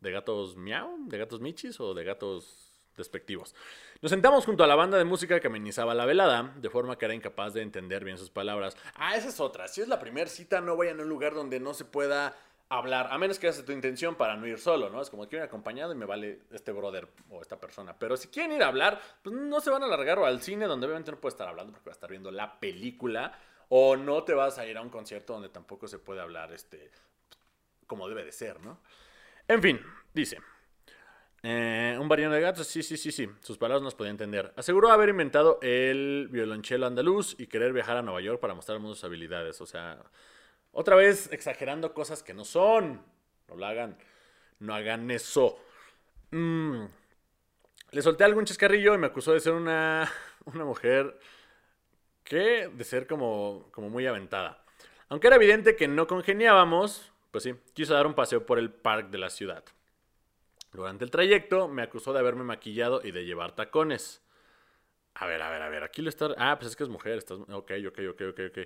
[0.00, 0.96] ¿De gatos miau?
[1.06, 3.54] ¿De gatos michis o de gatos despectivos?
[4.00, 7.04] Nos sentamos junto a la banda de música que amenizaba la velada, de forma que
[7.04, 8.74] era incapaz de entender bien sus palabras.
[8.94, 9.68] Ah, esa es otra.
[9.68, 12.34] Si es la primera cita, no vayan a un lugar donde no se pueda
[12.68, 15.00] hablar, a menos que hagas tu intención para no ir solo, ¿no?
[15.00, 17.96] Es como quiero ir acompañado y me vale este brother o esta persona.
[17.98, 20.66] Pero si quieren ir a hablar, pues no se van a alargar o al cine
[20.66, 23.38] donde obviamente no puede estar hablando porque va a estar viendo la película.
[23.68, 26.90] O no te vas a ir a un concierto donde tampoco se puede hablar este
[27.86, 28.80] como debe de ser, ¿no?
[29.48, 29.80] En fin,
[30.12, 30.38] dice.
[31.42, 33.28] Eh, un barino de gatos, sí, sí, sí, sí.
[33.40, 34.52] Sus palabras nos podía entender.
[34.56, 39.04] Aseguró haber inventado el violonchelo andaluz y querer viajar a Nueva York para mostrar sus
[39.04, 39.60] habilidades.
[39.60, 40.02] O sea,
[40.74, 43.02] otra vez exagerando cosas que no son.
[43.48, 43.96] No lo hagan.
[44.58, 45.58] No hagan eso.
[46.30, 46.84] Mm.
[47.92, 50.10] Le solté algún chascarrillo y me acusó de ser una,
[50.44, 51.18] una mujer
[52.24, 54.64] que de ser como, como muy aventada.
[55.08, 59.10] Aunque era evidente que no congeniábamos, pues sí, quiso dar un paseo por el parque
[59.10, 59.64] de la ciudad.
[60.72, 64.22] Durante el trayecto me acusó de haberme maquillado y de llevar tacones.
[65.14, 66.34] A ver, a ver, a ver, aquí lo está...
[66.36, 67.38] Ah, pues es que es mujer, estás...
[67.38, 68.58] Ok, ok, ok, ok, ok.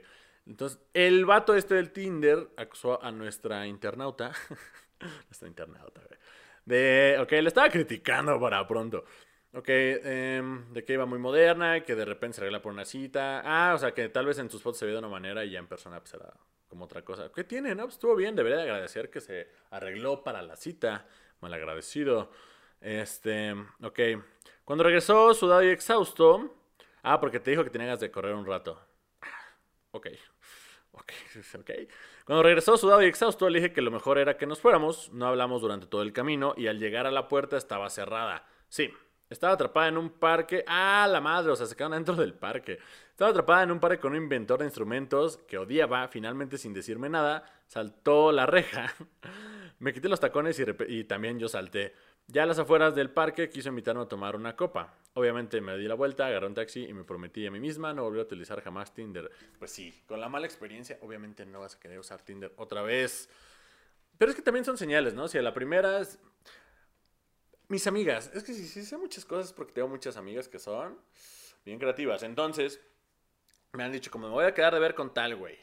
[0.49, 4.33] Entonces, el vato este del Tinder acusó a nuestra internauta.
[5.29, 6.01] nuestra internauta,
[6.65, 9.05] De, ok, le estaba criticando para pronto.
[9.53, 13.43] Ok, em, de que iba muy moderna, que de repente se arregla por una cita.
[13.45, 15.51] Ah, o sea, que tal vez en sus fotos se ve de una manera y
[15.51, 16.33] ya en persona pues era
[16.69, 17.31] como otra cosa.
[17.35, 17.75] ¿Qué tiene?
[17.75, 21.07] No, pues estuvo bien, debería agradecer que se arregló para la cita.
[21.41, 22.31] Mal agradecido.
[22.81, 24.01] Este, ok.
[24.65, 26.55] Cuando regresó sudado y exhausto.
[27.03, 28.79] Ah, porque te dijo que tenías de correr un rato.
[29.93, 30.09] Ok.
[30.99, 31.13] Ok,
[31.61, 31.71] ok.
[32.25, 35.11] Cuando regresó sudado y exhausto, le dije que lo mejor era que nos fuéramos.
[35.13, 38.47] No hablamos durante todo el camino y al llegar a la puerta estaba cerrada.
[38.69, 38.91] Sí,
[39.31, 40.65] estaba atrapada en un parque.
[40.67, 42.79] Ah, la madre, o sea, se quedaron dentro del parque.
[43.11, 46.09] Estaba atrapada en un parque con un inventor de instrumentos que odiaba.
[46.09, 48.93] Finalmente, sin decirme nada, saltó la reja.
[49.79, 51.95] Me quité los tacones y también yo salté.
[52.31, 54.99] Ya a las afueras del parque quiso invitarme a tomar una copa.
[55.15, 58.03] Obviamente me di la vuelta, agarré un taxi y me prometí a mí misma no
[58.03, 59.31] volver a utilizar jamás Tinder.
[59.59, 63.31] Pues sí, con la mala experiencia, obviamente no vas a querer usar Tinder otra vez.
[64.19, 65.27] Pero es que también son señales, ¿no?
[65.27, 66.19] Si a la primera es...
[67.69, 70.99] Mis amigas, es que si, sé muchas cosas porque tengo muchas amigas que son
[71.65, 72.23] bien creativas.
[72.23, 72.79] Entonces,
[73.73, 75.59] me han dicho como me voy a quedar de ver con tal, güey.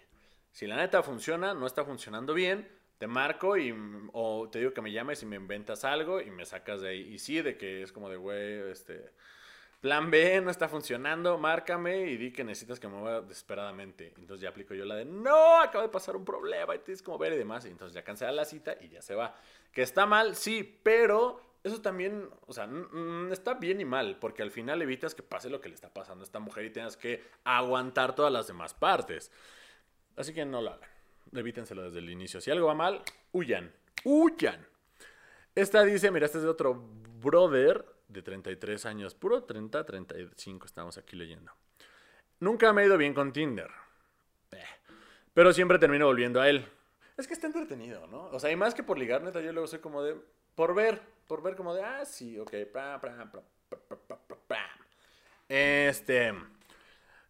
[0.51, 3.73] Si la neta funciona, no está funcionando bien, te marco y
[4.13, 7.13] o te digo que me llames y me inventas algo y me sacas de ahí.
[7.13, 9.11] Y sí, de que es como de, güey, este,
[9.81, 14.13] plan B no está funcionando, márcame y di que necesitas que me mueva desesperadamente.
[14.17, 17.17] Entonces ya aplico yo la de, no, acaba de pasar un problema y tienes como
[17.17, 17.65] ver y demás.
[17.65, 19.35] Y entonces ya cancela la cita y ya se va.
[19.71, 22.69] Que está mal, sí, pero eso también, o sea,
[23.31, 26.23] está bien y mal, porque al final evitas que pase lo que le está pasando
[26.23, 29.31] a esta mujer y tengas que aguantar todas las demás partes.
[30.15, 30.94] Así que no lo hagan
[31.33, 32.41] evítenselo desde el inicio.
[32.41, 33.71] Si algo va mal, huyan,
[34.03, 34.65] huyan.
[35.53, 36.73] Esta dice, mira, este es de otro
[37.21, 41.51] brother de 33 años, puro 30, 35 estamos aquí leyendo.
[42.39, 43.69] Nunca me he ido bien con Tinder.
[44.51, 44.63] Eh,
[45.33, 46.65] pero siempre termino volviendo a él.
[47.17, 48.25] Es que está entretenido, ¿no?
[48.25, 50.17] O sea, y más que por ligar, neta, yo luego soy como de...
[50.55, 52.53] Por ver, por ver como de, ah, sí, ok.
[55.47, 56.33] este...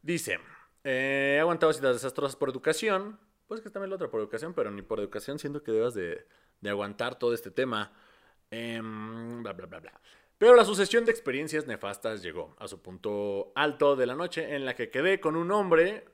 [0.01, 0.39] Dice,
[0.83, 4.81] he aguantado citas desastrosas por educación, pues que también la otra por educación, pero ni
[4.81, 6.25] por educación siento que debas de,
[6.65, 7.91] aguantar todo este tema.
[8.51, 10.01] Em, bla, bla, bla, bla.
[10.37, 14.65] Pero la sucesión de experiencias nefastas llegó a su punto alto de la noche en
[14.65, 16.05] la que quedé con un hombre...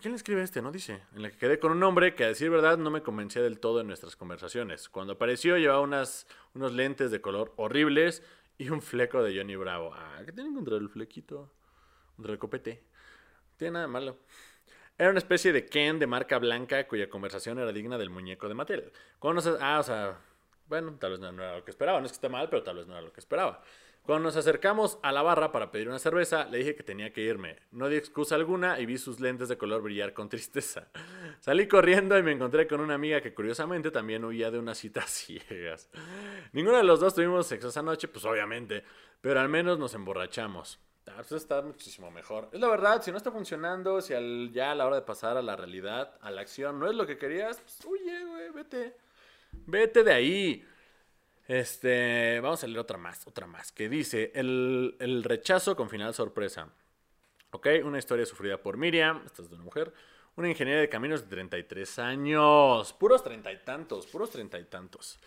[0.00, 0.60] ¿Quién le escribe este?
[0.60, 1.02] No dice.
[1.14, 3.58] En la que quedé con un hombre que a decir verdad no me convencía del
[3.58, 4.90] todo en nuestras conversaciones.
[4.90, 8.22] Cuando apareció llevaba unas, unos lentes de color horribles
[8.58, 9.94] y un fleco de Johnny Bravo.
[9.94, 11.50] Ah, ¿qué tienen contra el flequito?
[12.14, 12.84] Contra el copete.
[13.52, 14.18] No tiene nada malo.
[14.98, 18.54] Era una especie de Ken de marca blanca cuya conversación era digna del muñeco de
[18.54, 18.92] Mattel.
[19.18, 20.18] Conoces, ah, o sea,
[20.68, 22.00] bueno, tal vez no, era lo que esperaba.
[22.00, 23.62] No es que esté mal, pero tal vez no era lo que esperaba.
[24.06, 27.22] Cuando nos acercamos a la barra para pedir una cerveza, le dije que tenía que
[27.22, 27.58] irme.
[27.72, 30.88] No di excusa alguna y vi sus lentes de color brillar con tristeza.
[31.40, 35.10] Salí corriendo y me encontré con una amiga que curiosamente también huía de unas citas
[35.10, 35.90] ciegas.
[36.52, 38.84] Ninguno de los dos tuvimos sexo esa noche, pues obviamente,
[39.20, 40.80] pero al menos nos emborrachamos.
[41.08, 42.48] Ah, pues está muchísimo mejor.
[42.52, 45.36] Es la verdad, si no está funcionando, si al, ya a la hora de pasar
[45.36, 48.96] a la realidad, a la acción, no es lo que querías, pues huye, güey, vete.
[49.52, 50.66] Vete de ahí.
[51.48, 56.12] Este, vamos a leer otra más, otra más, que dice, el, el rechazo con final
[56.12, 56.68] sorpresa.
[57.52, 59.92] Ok, una historia sufrida por Miriam, esta es de una mujer,
[60.34, 65.20] una ingeniera de caminos de 33 años, puros treinta y tantos, puros treinta y tantos.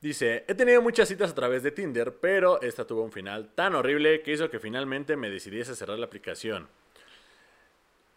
[0.00, 3.74] Dice, he tenido muchas citas a través de Tinder, pero esta tuvo un final tan
[3.74, 6.68] horrible que hizo que finalmente me decidiese cerrar la aplicación.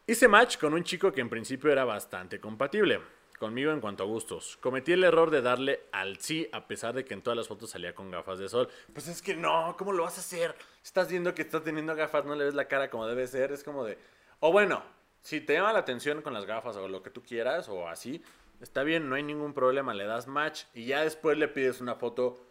[0.05, 2.99] Hice match con un chico que en principio era bastante compatible
[3.39, 4.57] conmigo en cuanto a gustos.
[4.57, 7.69] Cometí el error de darle al sí a pesar de que en todas las fotos
[7.69, 8.69] salía con gafas de sol.
[8.93, 10.53] Pues es que no, ¿cómo lo vas a hacer?
[10.83, 13.63] Estás viendo que está teniendo gafas, no le ves la cara como debe ser, es
[13.63, 13.97] como de...
[14.41, 14.83] O bueno,
[15.21, 18.21] si te llama la atención con las gafas o lo que tú quieras o así,
[18.61, 21.95] está bien, no hay ningún problema, le das match y ya después le pides una
[21.95, 22.45] foto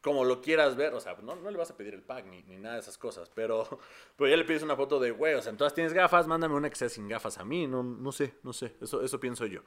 [0.00, 2.42] como lo quieras ver, o sea, no, no le vas a pedir el pack ni,
[2.44, 3.80] ni, nada de esas cosas, pero,
[4.16, 6.70] pero ya le pides una foto de, güey, o sea, entonces tienes gafas, mándame una
[6.70, 9.62] que sea sin gafas a mí, no, no sé, no sé, eso, eso pienso yo.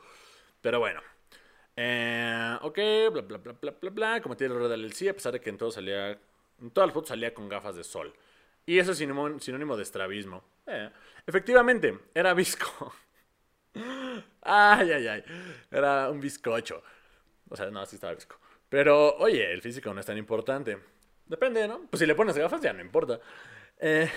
[0.61, 1.01] Pero bueno.
[1.75, 2.77] Eh, ok,
[3.13, 4.35] bla, bla, bla, bla, bla, bla.
[4.35, 6.11] Tiene el error del sí, a pesar de que en todo salía.
[6.61, 8.13] En todas las fotos salía con gafas de sol.
[8.65, 10.43] Y eso es sinónimo, sinónimo de estrabismo.
[10.67, 10.89] Eh,
[11.25, 12.93] efectivamente, era visco.
[14.41, 15.23] ay, ay, ay.
[15.71, 16.83] Era un bizcocho.
[17.49, 18.37] O sea, no, sí estaba visco.
[18.69, 20.77] Pero, oye, el físico no es tan importante.
[21.25, 21.81] Depende, ¿no?
[21.89, 23.19] Pues si le pones gafas ya no importa.
[23.81, 24.11] Eh,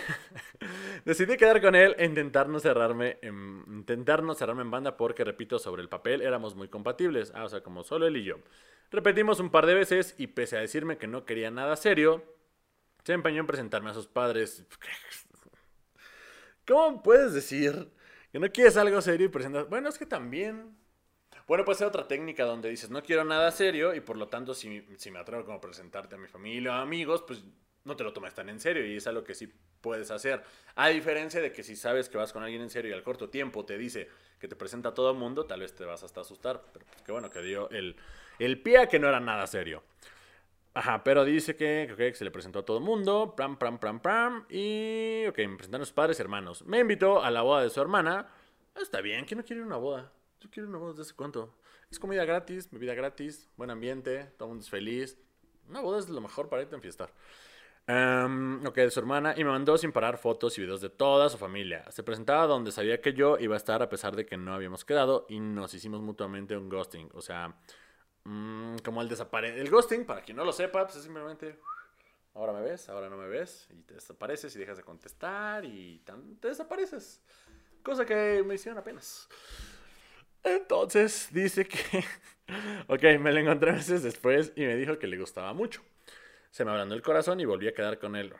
[1.05, 5.25] decidí quedar con él e intentar no, cerrarme en, intentar no cerrarme en banda porque,
[5.25, 7.33] repito, sobre el papel éramos muy compatibles.
[7.35, 8.39] Ah, o sea, como solo él y yo.
[8.91, 12.23] Repetimos un par de veces y pese a decirme que no quería nada serio,
[13.05, 14.67] se empeñó en presentarme a sus padres.
[16.67, 17.91] ¿Cómo puedes decir
[18.33, 19.69] que no quieres algo serio y presentas...
[19.69, 20.75] Bueno, es que también...
[21.47, 24.55] Bueno, puede ser otra técnica donde dices, no quiero nada serio y por lo tanto
[24.55, 27.45] si, si me atrevo como presentarte a mi familia o amigos, pues
[27.85, 30.43] no te lo tomes tan en serio y es algo que sí puedes hacer.
[30.77, 33.29] A diferencia de que si sabes que vas con alguien en serio y al corto
[33.29, 36.23] tiempo te dice que te presenta a todo el mundo, tal vez te vas hasta
[36.23, 36.63] asustar.
[36.73, 37.97] Pero pues, qué bueno que dio el,
[38.39, 39.83] el pie a que no era nada serio.
[40.75, 44.01] Ajá, pero dice que, que se le presentó a todo el mundo, pram, pram, pram,
[44.01, 46.65] pram, y, ok, me presentaron sus padres hermanos.
[46.65, 48.29] Me invitó a la boda de su hermana.
[48.81, 50.11] Está bien, ¿quién no quiere una boda?
[50.41, 51.55] Yo quiero una boda desde hace cuánto.
[51.91, 55.19] Es comida gratis, bebida gratis, buen ambiente, todo el mundo es feliz.
[55.69, 57.13] Una boda es lo mejor para irte a enfiestar.
[57.87, 59.35] Um, ok, de su hermana.
[59.37, 61.85] Y me mandó sin parar fotos y videos de toda su familia.
[61.91, 64.85] Se presentaba donde sabía que yo iba a estar a pesar de que no habíamos
[64.85, 65.27] quedado.
[65.29, 67.11] Y nos hicimos mutuamente un ghosting.
[67.15, 67.57] O sea,
[68.25, 69.61] um, como el desaparece.
[69.61, 71.59] El ghosting, para quien no lo sepa, pues es simplemente.
[72.35, 73.69] Ahora me ves, ahora no me ves.
[73.71, 75.65] Y te desapareces y dejas de contestar.
[75.65, 76.03] Y
[76.41, 77.21] te desapareces.
[77.83, 79.29] Cosa que me hicieron apenas.
[80.43, 82.05] Entonces dice que.
[82.89, 85.83] ok, me lo encontré meses después y me dijo que le gustaba mucho
[86.53, 88.33] se me ablandó el corazón y volví a quedar con él.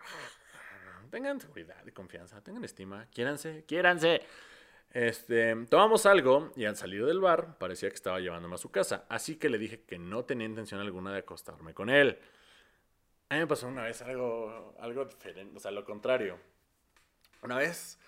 [1.11, 4.21] Tengan seguridad y confianza, tengan estima, quiéranse, quiéranse.
[4.93, 9.07] Este, tomamos algo y al salir del bar parecía que estaba llevándome a su casa,
[9.09, 12.19] así que le dije que no tenía intención alguna de acostarme con él.
[13.31, 16.39] A mí me pasó una vez algo, algo diferente, o sea, lo contrario.
[17.41, 17.99] Una vez,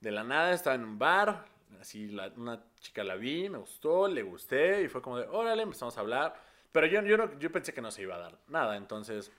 [0.00, 1.44] de la nada, estaba en un bar,
[1.80, 5.96] así una chica la vi, me gustó, le gusté y fue como de, órale, empezamos
[5.96, 6.34] a hablar.
[6.72, 9.30] Pero yo, yo, no, yo pensé que no se iba a dar nada, entonces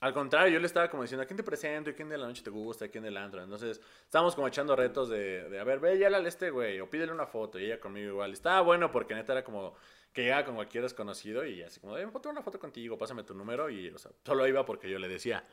[0.00, 1.90] al contrario, yo le estaba como diciendo, ¿a quién te presento?
[1.90, 2.86] ¿Y quién de la noche te gusta?
[2.86, 3.42] ¿A quién del antro?
[3.42, 6.88] Entonces, estábamos como echando retos de, de a ver, ve, ya al este güey, o
[6.88, 8.32] pídele una foto, y ella conmigo igual.
[8.32, 9.74] Estaba bueno porque neta era como
[10.12, 13.34] que llegaba con cualquier desconocido y así como, me foto una foto contigo, pásame tu
[13.34, 15.44] número, y, o sea, solo iba porque yo le decía.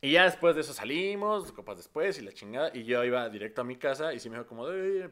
[0.00, 3.60] Y ya después de eso salimos, copas después y la chingada, y yo iba directo
[3.60, 4.64] a mi casa y sí me dijo como,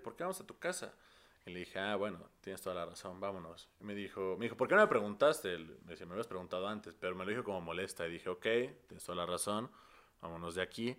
[0.03, 0.95] ¿por qué vamos a tu casa?
[1.45, 3.69] Y le dije, ah, bueno, tienes toda la razón, vámonos.
[3.81, 5.59] Y me dijo, me dijo, ¿por qué no me preguntaste?
[5.59, 8.07] Me decía, me habías preguntado antes, pero me lo dijo como molesta.
[8.07, 8.43] Y dije, ok,
[8.87, 9.71] tienes toda la razón,
[10.21, 10.97] vámonos de aquí.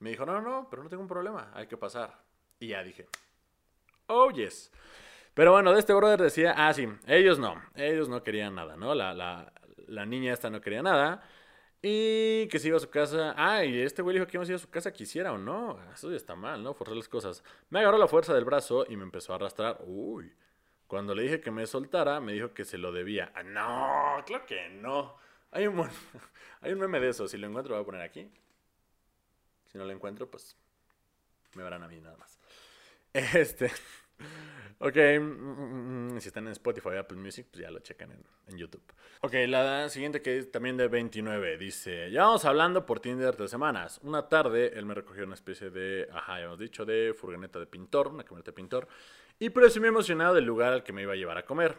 [0.00, 2.22] Me dijo, no, no, pero no tengo un problema, hay que pasar.
[2.60, 3.08] Y ya dije,
[4.08, 4.70] oh, yes.
[5.32, 8.94] Pero bueno, de este brother decía, ah, sí, ellos no, ellos no querían nada, ¿no?
[8.94, 9.52] La, la,
[9.86, 11.22] la niña esta no quería nada.
[11.88, 13.32] Y que se iba a su casa.
[13.36, 15.78] Ah, este güey dijo que íbamos a ir a su casa, quisiera o no.
[15.92, 16.74] Eso ya está mal, ¿no?
[16.74, 17.44] Forzar las cosas.
[17.70, 19.78] Me agarró la fuerza del brazo y me empezó a arrastrar.
[19.86, 20.34] Uy.
[20.88, 23.30] Cuando le dije que me soltara, me dijo que se lo debía.
[23.36, 25.16] Ah, no, claro que no.
[25.52, 25.88] Hay un,
[26.60, 27.28] hay un meme de eso.
[27.28, 28.28] Si lo encuentro, lo voy a poner aquí.
[29.66, 30.56] Si no lo encuentro, pues
[31.54, 32.40] me verán a mí nada más.
[33.12, 33.70] Este.
[34.78, 38.58] Ok, mm, mm, mm, si están en Spotify Apple Music, pues ya lo checan en,
[38.58, 38.82] YouTube.
[39.22, 43.50] Ok, la siguiente que es también de 29, dice, ya vamos hablando por Tinder tres
[43.50, 43.98] semanas.
[44.02, 47.66] Una tarde él me recogió una especie de, ajá, ya hemos dicho, de furgoneta de
[47.66, 48.86] pintor, una camioneta de pintor,
[49.38, 51.76] y presumí emocionado del lugar al que me iba a llevar a comer.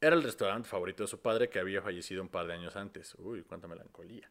[0.00, 3.14] Era el restaurante favorito de su padre que había fallecido un par de años antes.
[3.16, 4.30] Uy, cuánta melancolía.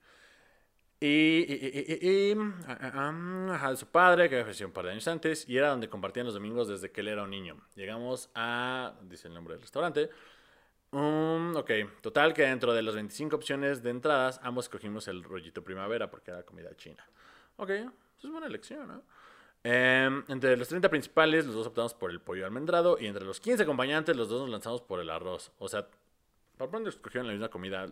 [1.05, 5.67] Y, y, ajá, su padre, que había fallecido un par de años antes, y era
[5.67, 7.57] donde compartían los domingos desde que él era un niño.
[7.75, 10.09] Llegamos a, dice el nombre del restaurante.
[10.91, 15.61] Um, ok, total que dentro de las 25 opciones de entradas, ambos escogimos el rollito
[15.61, 17.05] primavera porque era comida china.
[17.57, 19.03] Ok, es buena elección, ¿no?
[19.61, 22.97] Em, entre los 30 principales, los dos optamos por el pollo almendrado.
[22.97, 25.51] Y entre los 15 acompañantes, los dos nos lanzamos por el arroz.
[25.59, 25.85] O sea,
[26.57, 27.87] por pronto escogieron la misma comida,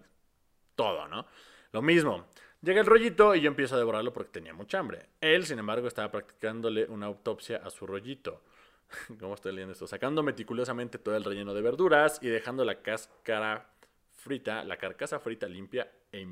[0.75, 1.25] todo, ¿no?
[1.73, 2.25] Lo mismo.
[2.61, 5.07] Llega el rollito y yo empiezo a devorarlo porque tenía mucha hambre.
[5.19, 8.43] Él, sin embargo, estaba practicándole una autopsia a su rollito.
[9.19, 9.87] ¿Cómo estoy leyendo esto?
[9.87, 13.67] Sacando meticulosamente todo el relleno de verduras y dejando la cáscara
[14.15, 16.27] frita, la carcasa frita limpia e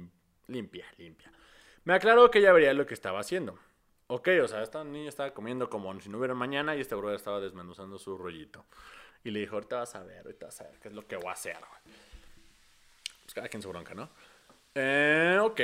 [0.47, 1.31] limpia, limpia.
[1.83, 3.57] Me aclaró que ella vería lo que estaba haciendo.
[4.05, 7.15] Ok, o sea, esta niña estaba comiendo como si no hubiera mañana y este brother
[7.15, 8.65] estaba desmenuzando su rollito.
[9.23, 11.15] Y le dijo, ahorita vas a ver, ahorita vas a ver qué es lo que
[11.15, 11.57] voy a hacer.
[13.23, 14.09] Pues cada quien su bronca, ¿no?
[14.75, 15.61] Eh, ok.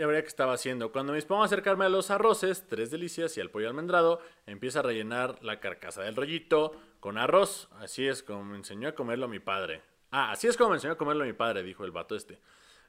[0.00, 0.92] Ya vería qué estaba haciendo.
[0.92, 4.78] Cuando me dispongo a acercarme a los arroces, tres delicias y al pollo almendrado, empieza
[4.78, 7.68] a rellenar la carcasa del rollito con arroz.
[7.72, 9.82] Así es como me enseñó a comerlo mi padre.
[10.10, 12.40] Ah, así es como me enseñó a comerlo mi padre, dijo el vato este.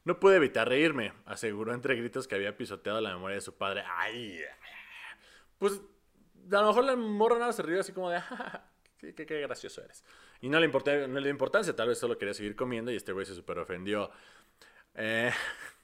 [0.06, 3.84] No pude evitar reírme, aseguró entre gritos que había pisoteado la memoria de su padre.
[3.98, 4.40] ¡Ay!
[5.58, 5.82] Pues
[6.50, 8.22] a lo mejor la morra nada se rió así como de,
[9.00, 10.06] qué, qué, gracioso eres.
[10.40, 12.96] Y no le, importé, no le dio importancia, tal vez solo quería seguir comiendo y
[12.96, 14.12] este güey se super ofendió.
[14.96, 15.34] Eh,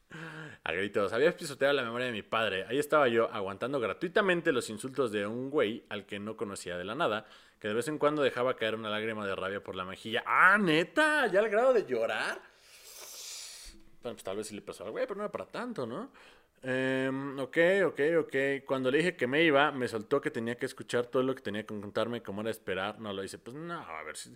[0.63, 2.65] a gritos, había pisoteado la memoria de mi padre.
[2.67, 6.85] Ahí estaba yo, aguantando gratuitamente los insultos de un güey al que no conocía de
[6.85, 7.25] la nada,
[7.59, 10.23] que de vez en cuando dejaba caer una lágrima de rabia por la mejilla.
[10.25, 11.27] ¡Ah, neta!
[11.27, 12.39] ¿Ya al grado de llorar?
[14.01, 16.11] Bueno, pues tal vez sí le pasó al güey, pero no era para tanto, ¿no?
[16.63, 18.35] Em, ok, ok, ok.
[18.65, 21.41] Cuando le dije que me iba, me soltó que tenía que escuchar todo lo que
[21.41, 22.99] tenía que contarme, cómo era esperar.
[22.99, 23.37] No lo hice.
[23.37, 24.35] Pues no, a ver si.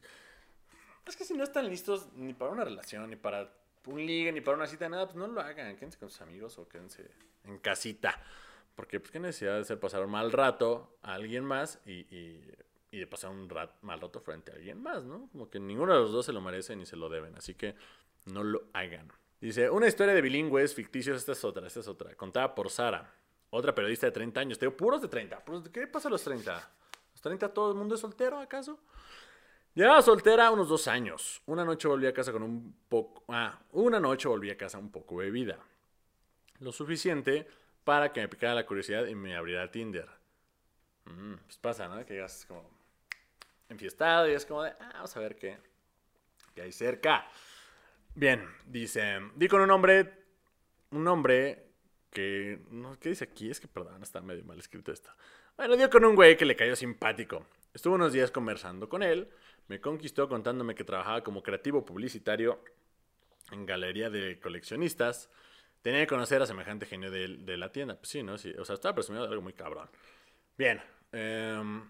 [1.05, 3.51] Es que si no están listos ni para una relación, ni para
[3.85, 5.75] un ligue, ni para una cita, nada, pues no lo hagan.
[5.75, 7.09] Quédense con sus amigos o quédense
[7.43, 8.21] en casita.
[8.75, 12.53] Porque, pues, qué necesidad de hacer pasar un mal rato a alguien más y, y,
[12.91, 13.49] y de pasar un
[13.81, 15.29] mal rato frente a alguien más, ¿no?
[15.31, 17.35] Como que ninguno de los dos se lo merece ni se lo deben.
[17.35, 17.75] Así que
[18.25, 19.11] no lo hagan.
[19.39, 22.13] Dice, una historia de bilingües ficticios, esta es otra, esta es otra.
[22.15, 23.11] Contada por Sara,
[23.49, 24.59] otra periodista de 30 años.
[24.59, 25.43] Te digo, puros de 30.
[25.73, 26.71] ¿Qué pasa a los 30?
[27.13, 28.79] ¿Los 30 todo el mundo es soltero, acaso?
[29.73, 31.41] Llevaba soltera unos dos años.
[31.45, 33.23] Una noche volví a casa con un poco...
[33.29, 35.57] Ah, una noche volví a casa un poco bebida.
[36.59, 37.47] Lo suficiente
[37.83, 40.09] para que me picara la curiosidad y me abriera Tinder.
[41.05, 42.05] Mm, pues pasa, ¿no?
[42.05, 42.69] Que llegas como
[43.69, 45.57] enfiestado y es como de, ah, vamos a ver qué,
[46.53, 47.27] qué hay cerca.
[48.13, 50.11] Bien, dice, di con un hombre,
[50.91, 51.71] un hombre
[52.11, 53.49] que, no, ¿qué dice aquí?
[53.49, 55.09] Es que, perdón, está medio mal escrito esto.
[55.55, 57.45] Bueno, dio con un güey que le cayó simpático.
[57.73, 59.31] Estuvo unos días conversando con él,
[59.71, 62.59] me conquistó contándome que trabajaba como creativo publicitario
[63.53, 65.29] en galería de coleccionistas.
[65.81, 67.95] Tenía que conocer a semejante genio de, la tienda.
[67.95, 68.37] Pues sí, ¿no?
[68.37, 69.87] Sí, o sea, estaba presumiendo de algo muy cabrón.
[70.57, 70.81] Bien.
[71.13, 71.81] Eh,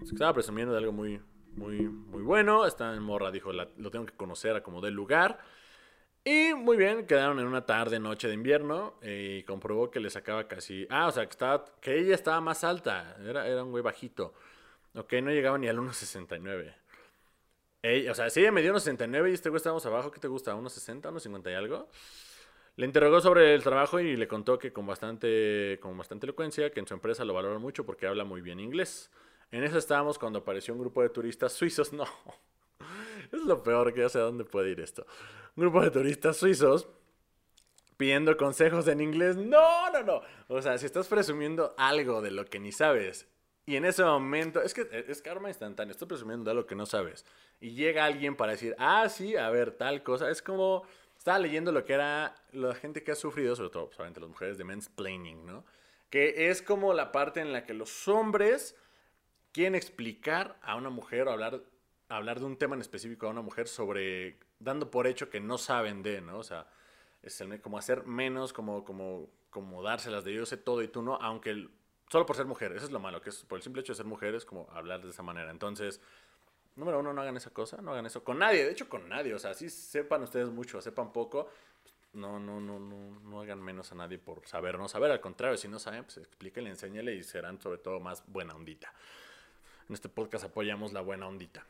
[0.00, 1.20] Estaba presumiendo de algo muy,
[1.56, 2.64] muy, muy bueno.
[2.64, 5.40] Esta morra dijo, lo tengo que conocer a como del lugar.
[6.24, 10.46] Y muy bien, quedaron en una tarde, noche de invierno y comprobó que le sacaba
[10.46, 10.86] casi...
[10.88, 14.34] Ah, o sea, que, estaba, que ella estaba más alta, era, era un güey bajito.
[14.96, 16.74] Ok, no llegaba ni al 1.69.
[18.10, 20.54] o sea, si ella me dio 1.69 y este güey estábamos abajo, ¿qué te gusta?
[20.54, 21.90] ¿1.60, 1.50 y algo?
[22.76, 26.80] Le interrogó sobre el trabajo y le contó que con bastante, con bastante elocuencia, que
[26.80, 29.10] en su empresa lo valoran mucho porque habla muy bien inglés.
[29.50, 31.92] En eso estábamos cuando apareció un grupo de turistas suizos.
[33.32, 35.04] No, es lo peor que ya sé a dónde puede ir esto.
[35.56, 36.88] Un grupo de turistas suizos
[37.96, 39.36] pidiendo consejos en inglés.
[39.36, 40.22] No, no, no.
[40.48, 43.26] O sea, si estás presumiendo algo de lo que ni sabes
[43.66, 46.86] y en ese momento, es que es karma instantáneo, estás presumiendo de algo que no
[46.86, 47.24] sabes.
[47.60, 50.30] Y llega alguien para decir, ah, sí, a ver, tal cosa.
[50.30, 50.84] Es como,
[51.18, 54.56] estaba leyendo lo que era la gente que ha sufrido, sobre todo, solamente las mujeres,
[54.56, 55.64] de mansplaining, ¿no?
[56.10, 58.76] Que es como la parte en la que los hombres
[59.50, 61.60] quieren explicar a una mujer o hablar,
[62.08, 65.58] hablar de un tema en específico a una mujer sobre dando por hecho que no
[65.58, 66.38] saben de, ¿no?
[66.38, 66.68] O sea,
[67.22, 71.16] es como hacer menos, como, como, como dárselas de yo sé todo y tú no,
[71.16, 71.68] aunque
[72.08, 73.96] solo por ser mujer, eso es lo malo, que es por el simple hecho de
[73.96, 75.50] ser mujer es como hablar de esa manera.
[75.50, 76.00] Entonces,
[76.76, 79.34] número uno, no hagan esa cosa, no hagan eso con nadie, de hecho con nadie,
[79.34, 81.48] o sea, si sepan ustedes mucho, sepan poco,
[82.12, 85.56] no, no, no, no, no hagan menos a nadie por saber, no saber, al contrario,
[85.56, 88.92] si no saben, pues explíquenle, enséñale y serán sobre todo más buena ondita.
[89.88, 91.64] En este podcast apoyamos la buena ondita.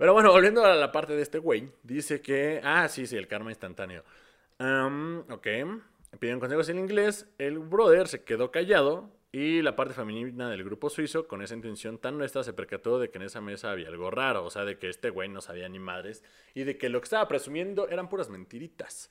[0.00, 2.60] Pero bueno, volviendo a la parte de este güey, dice que.
[2.64, 4.02] Ah, sí, sí, el karma instantáneo.
[4.58, 5.46] Um, ok.
[6.18, 7.26] Pidieron consejos en inglés.
[7.36, 9.10] El brother se quedó callado.
[9.32, 13.10] Y la parte femenina del grupo suizo, con esa intención tan nuestra, se percató de
[13.10, 14.44] que en esa mesa había algo raro.
[14.44, 16.24] O sea, de que este güey no sabía ni madres.
[16.54, 19.10] Y de que lo que estaba presumiendo eran puras mentiritas.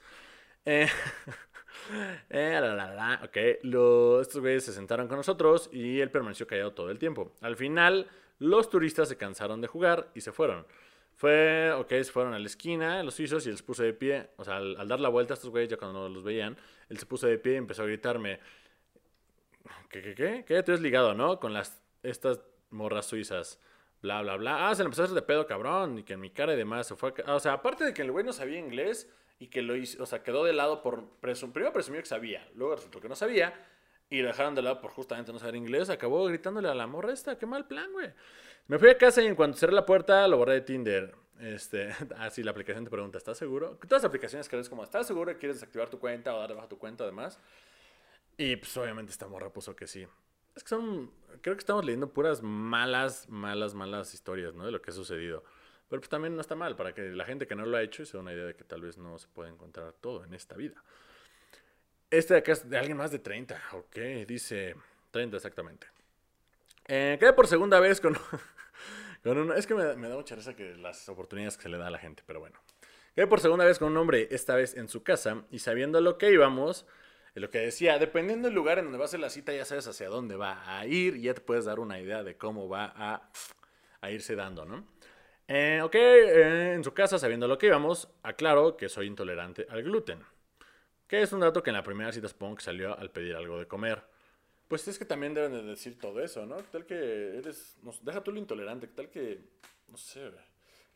[0.65, 0.88] Eh,
[2.30, 6.74] eh, la, la, la, ok, estos güeyes se sentaron con nosotros y él permaneció callado
[6.74, 7.32] todo el tiempo.
[7.41, 8.07] Al final,
[8.39, 10.65] los turistas se cansaron de jugar y se fueron.
[11.15, 14.30] Fue, ok, se fueron a la esquina, los suizos, y él se puso de pie.
[14.38, 16.55] O sea, al, dar la vuelta a estos güeyes, ya cuando los veían,
[16.88, 18.39] él se puso de pie y empezó a gritarme:
[19.89, 20.45] ¿Qué, qué, qué?
[20.47, 20.63] ¿Qué?
[20.63, 21.39] Tú eres ligado, ¿no?
[21.39, 23.59] Con las, estas morras suizas.
[24.01, 24.70] Bla, bla, bla.
[24.70, 25.99] Ah, se le empezó a hacer de pedo, cabrón.
[25.99, 27.13] Y que en mi cara y demás se fue.
[27.26, 27.36] A...
[27.36, 29.09] O sea, aparte de que el güey no sabía inglés
[29.39, 31.09] y que lo hizo, o sea, quedó de lado por.
[31.20, 33.53] primero presumió que sabía, luego resultó que no sabía.
[34.09, 35.89] Y lo dejaron de lado por justamente no saber inglés.
[35.89, 37.38] Acabó gritándole a la morra esta.
[37.38, 38.11] Qué mal plan, güey.
[38.67, 41.13] Me fui a casa y en cuanto cerré la puerta lo borré de Tinder.
[41.39, 43.78] Este, así la aplicación te pregunta, ¿estás seguro?
[43.88, 46.67] Todas las aplicaciones que eres como, ¿estás seguro quieres desactivar tu cuenta o dar baja
[46.67, 47.39] tu cuenta además?
[48.40, 50.08] Y pues obviamente esta morra puso que sí.
[50.56, 51.12] Es que son,
[51.42, 54.66] creo que estamos leyendo puras malas, malas, malas historias, ¿no?
[54.66, 55.44] De lo que ha sucedido.
[55.90, 58.06] Pero pues también no está mal, para que la gente que no lo ha hecho
[58.06, 60.56] se dé una idea de que tal vez no se puede encontrar todo en esta
[60.56, 60.82] vida.
[62.10, 64.74] Este de acá es de alguien más de 30, ok, dice
[65.12, 65.88] 30 exactamente.
[66.88, 68.14] Eh, quedé por segunda vez con,
[69.24, 71.92] con Es que me, da mucha risa que las oportunidades que se le da a
[71.92, 72.58] la gente, pero bueno.
[73.16, 76.18] Quedé por segunda vez con un hombre, esta vez en su casa, y sabiendo lo
[76.18, 76.86] que íbamos,
[77.36, 79.88] lo que decía, dependiendo del lugar en donde va a hacer la cita, ya sabes
[79.88, 82.94] hacia dónde va a ir y ya te puedes dar una idea de cómo va
[82.96, 84.86] a, irse dando, ¿no?
[85.48, 89.84] Eh, ok, eh, en su casa, sabiendo lo que íbamos, aclaro que soy intolerante al
[89.84, 90.24] gluten.
[91.08, 93.58] Que es un dato que en la primera cita supongo que salió al pedir algo
[93.58, 94.04] de comer.
[94.68, 96.58] Pues es que también deben de decir todo eso, ¿no?
[96.58, 99.42] ¿Qué tal que eres, deja tú lo intolerante, tal que,
[99.88, 100.32] no sé,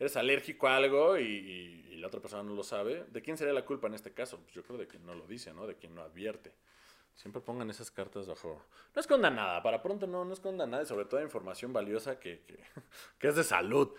[0.04, 3.06] eres alérgico a algo y, la otra persona no lo sabe?
[3.12, 4.38] ¿De quién sería la culpa en este caso?
[4.41, 5.66] Pues yo creo de quien no lo dice, ¿no?
[5.66, 6.54] De quien no advierte.
[7.16, 8.62] Siempre pongan esas cartas bajo...
[8.93, 12.41] No escondan nada, para pronto no, no escondan nada sobre todo información valiosa que,
[13.20, 13.93] que, es de salud.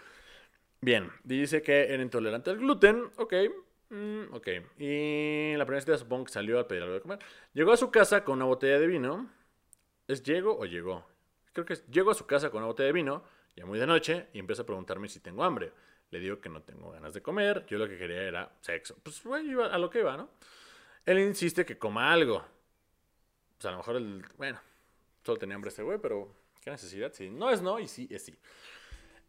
[0.82, 3.34] Bien, dice que era intolerante al gluten, ok,
[3.88, 4.48] mm, ok.
[4.78, 7.20] Y la primera cita supongo que salió a pedir algo de comer.
[7.54, 9.30] Llegó a su casa con una botella de vino
[10.06, 11.06] ¿Es llego o llegó?
[11.52, 13.24] Creo que es, llego a su casa con una botella de vino,
[13.56, 15.72] ya muy de noche, y empieza a preguntarme si tengo hambre.
[16.10, 18.96] Le digo que no tengo ganas de comer, yo lo que quería era sexo.
[19.02, 20.30] Pues bueno, a lo que iba, ¿no?
[21.04, 22.44] Él insiste que coma algo.
[23.56, 24.60] Pues a lo mejor el, bueno,
[25.22, 27.12] solo tenía hambre este güey, pero ¿qué necesidad?
[27.12, 28.38] Sí, no es no y sí es sí.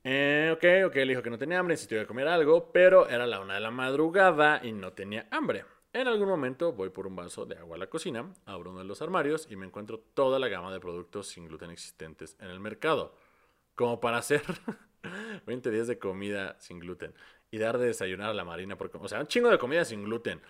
[0.04, 3.26] Eh, ok, ok, le dijo que no tenía hambre, insistió de comer algo, pero era
[3.26, 5.66] la una de la madrugada y no tenía hambre.
[5.94, 8.86] En algún momento voy por un vaso de agua a la cocina, abro uno de
[8.86, 12.60] los armarios y me encuentro toda la gama de productos sin gluten existentes en el
[12.60, 13.16] mercado.
[13.76, 14.44] Como para hacer
[15.46, 17.14] 20 días de comida sin gluten
[17.52, 18.78] y dar de desayunar a la marina.
[18.78, 20.42] Porque, o sea, un chingo de comida sin gluten.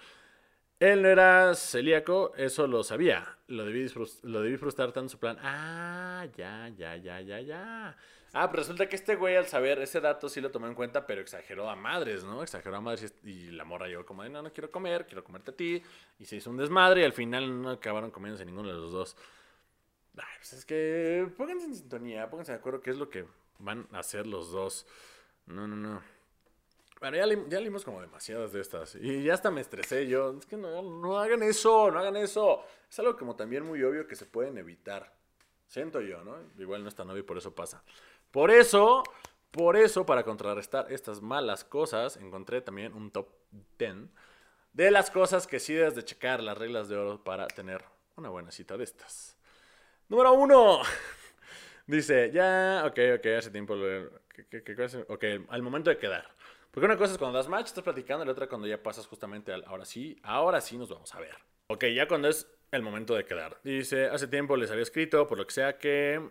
[0.80, 3.38] Él no era celíaco, eso lo sabía.
[3.48, 3.88] Lo debí,
[4.24, 5.38] lo debí frustrar tanto su plan.
[5.42, 7.98] Ah, ya, ya, ya, ya, ya.
[8.34, 11.08] Ah, pero resulta que este güey al saber ese dato sí lo tomó en cuenta,
[11.08, 12.44] pero exageró a madres, ¿no?
[12.44, 15.52] Exageró a madres y la morra llegó como de, no, no quiero comer, quiero comerte
[15.52, 15.82] a ti.
[16.20, 19.16] Y se hizo un desmadre y al final no acabaron comiéndose ninguno de los dos.
[20.18, 23.26] Ay, pues es que pónganse en sintonía, pónganse de acuerdo qué es lo que
[23.60, 24.86] van a hacer los dos.
[25.46, 26.02] No, no, no.
[27.00, 28.96] Bueno, ya, ya leímos como demasiadas de estas.
[28.96, 30.38] Y ya hasta me estresé yo.
[30.40, 32.64] Es que no, no hagan eso, no hagan eso.
[32.90, 35.14] Es algo como también muy obvio que se pueden evitar.
[35.68, 36.38] Siento yo, ¿no?
[36.58, 37.84] Igual no está novio y por eso pasa.
[38.32, 39.04] Por eso,
[39.52, 43.28] por eso, para contrarrestar estas malas cosas, encontré también un top
[43.78, 44.10] 10
[44.74, 47.84] de las cosas que sí debes de checar las reglas de oro para tener
[48.18, 49.38] una buena cita de estas.
[50.10, 50.82] Número uno.
[51.88, 53.76] Dice, ya, ok, ok, hace tiempo.
[55.08, 56.28] ok, al momento de quedar.
[56.72, 59.08] Porque una cosa es cuando das match, estás platicando, y la otra cuando ya pasas
[59.08, 61.36] justamente al ahora sí, ahora sí nos vamos a ver.
[61.68, 63.60] Ok, ya cuando es el momento de quedar.
[63.64, 66.22] Dice, hace tiempo les había escrito, por lo que sea que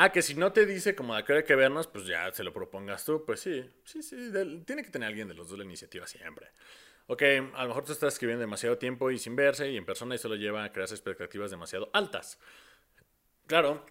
[0.00, 2.44] Ah, que si no te dice como de qué hay que vernos, pues ya se
[2.44, 3.24] lo propongas tú.
[3.26, 4.30] Pues sí, sí, sí.
[4.64, 6.52] tiene que tener alguien de los dos la iniciativa siempre.
[7.08, 7.22] Ok,
[7.54, 10.18] a lo mejor tú estás escribiendo demasiado tiempo y sin verse y en persona y
[10.18, 12.38] solo lleva a crear expectativas demasiado altas.
[13.48, 13.84] Claro,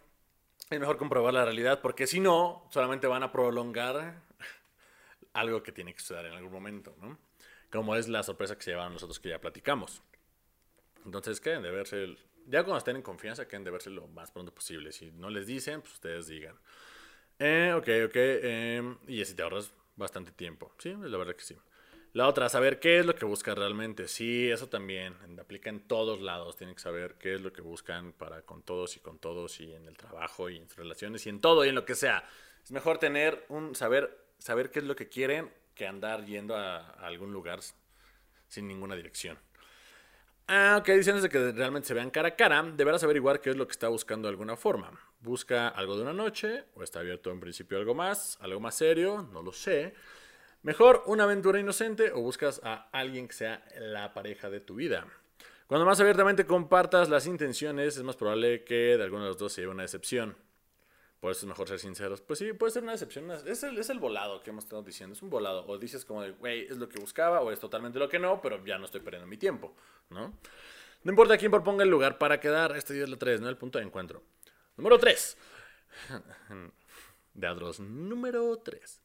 [0.69, 4.21] es mejor comprobar la realidad porque si no, solamente van a prolongar
[5.33, 7.17] algo que tiene que suceder en algún momento, ¿no?
[7.71, 10.01] Como es la sorpresa que se llevaron nosotros que ya platicamos.
[11.05, 11.51] Entonces, ¿qué?
[11.51, 14.91] De verse el, ya cuando estén en confianza, que de verse lo más pronto posible.
[14.91, 16.55] Si no les dicen, pues ustedes digan.
[17.39, 18.15] Eh, ok, ok.
[18.15, 20.73] Eh, y así te ahorras bastante tiempo.
[20.77, 21.57] Sí, la verdad que sí.
[22.13, 24.07] La otra, saber qué es lo que buscas realmente.
[24.07, 26.55] Sí, eso también aplica en todos lados.
[26.55, 29.73] Tienen que saber qué es lo que buscan para con todos y con todos y
[29.73, 32.27] en el trabajo y en sus relaciones y en todo y en lo que sea.
[32.63, 36.77] Es mejor tener un saber, saber qué es lo que quieren que andar yendo a,
[36.77, 37.59] a algún lugar
[38.47, 39.37] sin ninguna dirección.
[40.49, 43.57] Ah, ok, dicen de que realmente se vean cara a cara, deberás averiguar qué es
[43.57, 44.97] lo que está buscando de alguna forma.
[45.19, 46.63] ¿Busca algo de una noche?
[46.73, 48.37] ¿O está abierto en principio algo más?
[48.39, 49.27] ¿Algo más serio?
[49.33, 49.93] No lo sé.
[50.67, 55.07] Mejor una aventura inocente o buscas a alguien que sea la pareja de tu vida.
[55.65, 59.53] Cuando más abiertamente compartas las intenciones, es más probable que de alguno de los dos
[59.53, 60.35] se lleve una decepción.
[61.21, 62.19] Por eso es mejor ser sinceros.
[62.19, 63.31] Pues sí, puede ser una decepción.
[63.31, 65.13] Es el, es el volado que hemos estado diciendo.
[65.13, 65.65] Es un volado.
[65.67, 68.41] O dices como de, güey, es lo que buscaba, o es totalmente lo que no,
[68.41, 69.73] pero ya no estoy perdiendo mi tiempo,
[70.09, 70.33] ¿no?
[71.01, 72.75] No importa quién proponga el lugar para quedar.
[72.75, 73.47] Este día es la 3, ¿no?
[73.47, 74.21] El punto de encuentro.
[74.75, 75.37] Número 3.
[77.35, 77.79] De Adros.
[77.79, 79.01] Número 3.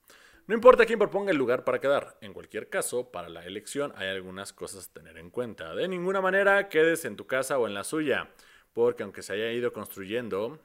[0.53, 2.19] No importa quién proponga el lugar para quedar.
[2.21, 5.75] En cualquier caso, para la elección hay algunas cosas a tener en cuenta.
[5.75, 8.29] De ninguna manera quedes en tu casa o en la suya.
[8.75, 10.61] Porque aunque se haya ido construyendo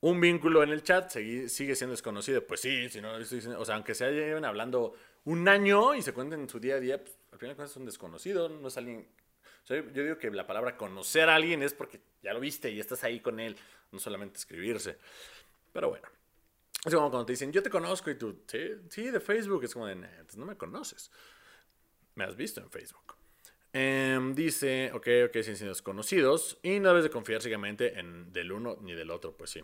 [0.00, 2.46] un vínculo en el chat sigue siendo desconocido.
[2.46, 4.94] Pues sí, si no, o sea, aunque se lleven hablando
[5.24, 7.86] un año y se cuenten en su día a día, pues, al final es un
[7.86, 9.08] desconocido, no es alguien...
[9.66, 13.02] yo digo que la palabra conocer a alguien es porque ya lo viste y estás
[13.02, 13.56] ahí con él,
[13.92, 14.98] no solamente escribirse.
[15.72, 16.06] Pero bueno,
[16.86, 19.72] es como cuando te dicen, yo te conozco y tú, sí, sí, de Facebook, es
[19.72, 19.96] como de,
[20.36, 21.10] no me conoces.
[22.14, 23.16] Me has visto en Facebook.
[23.72, 28.52] Em, dice, ok, ok, sin siendo desconocidos y no debes de confiar ciegamente en del
[28.52, 29.62] uno ni del otro, pues sí.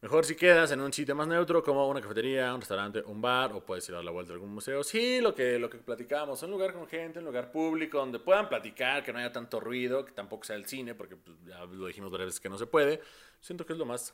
[0.00, 3.52] Mejor si quedas en un sitio más neutro como una cafetería, un restaurante, un bar
[3.52, 4.82] o puedes ir a la vuelta a algún museo.
[4.82, 8.48] Sí, lo que, lo que platicábamos, un lugar con gente, un lugar público donde puedan
[8.48, 11.86] platicar, que no haya tanto ruido, que tampoco sea el cine, porque pues, ya lo
[11.86, 13.00] dijimos varias veces que no se puede.
[13.40, 14.12] Siento que es lo más,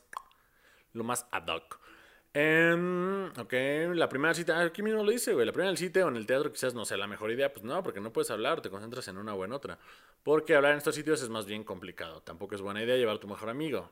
[0.93, 1.79] lo más ad hoc.
[2.33, 3.53] Eh, ok,
[3.95, 5.45] la primera cita, aquí mismo lo dice, güey.
[5.45, 7.51] La primera sitio o en el teatro quizás no sea la mejor idea.
[7.51, 9.79] Pues no, porque no puedes hablar, te concentras en una o en otra.
[10.23, 12.21] Porque hablar en estos sitios es más bien complicado.
[12.21, 13.91] Tampoco es buena idea llevar a tu mejor amigo.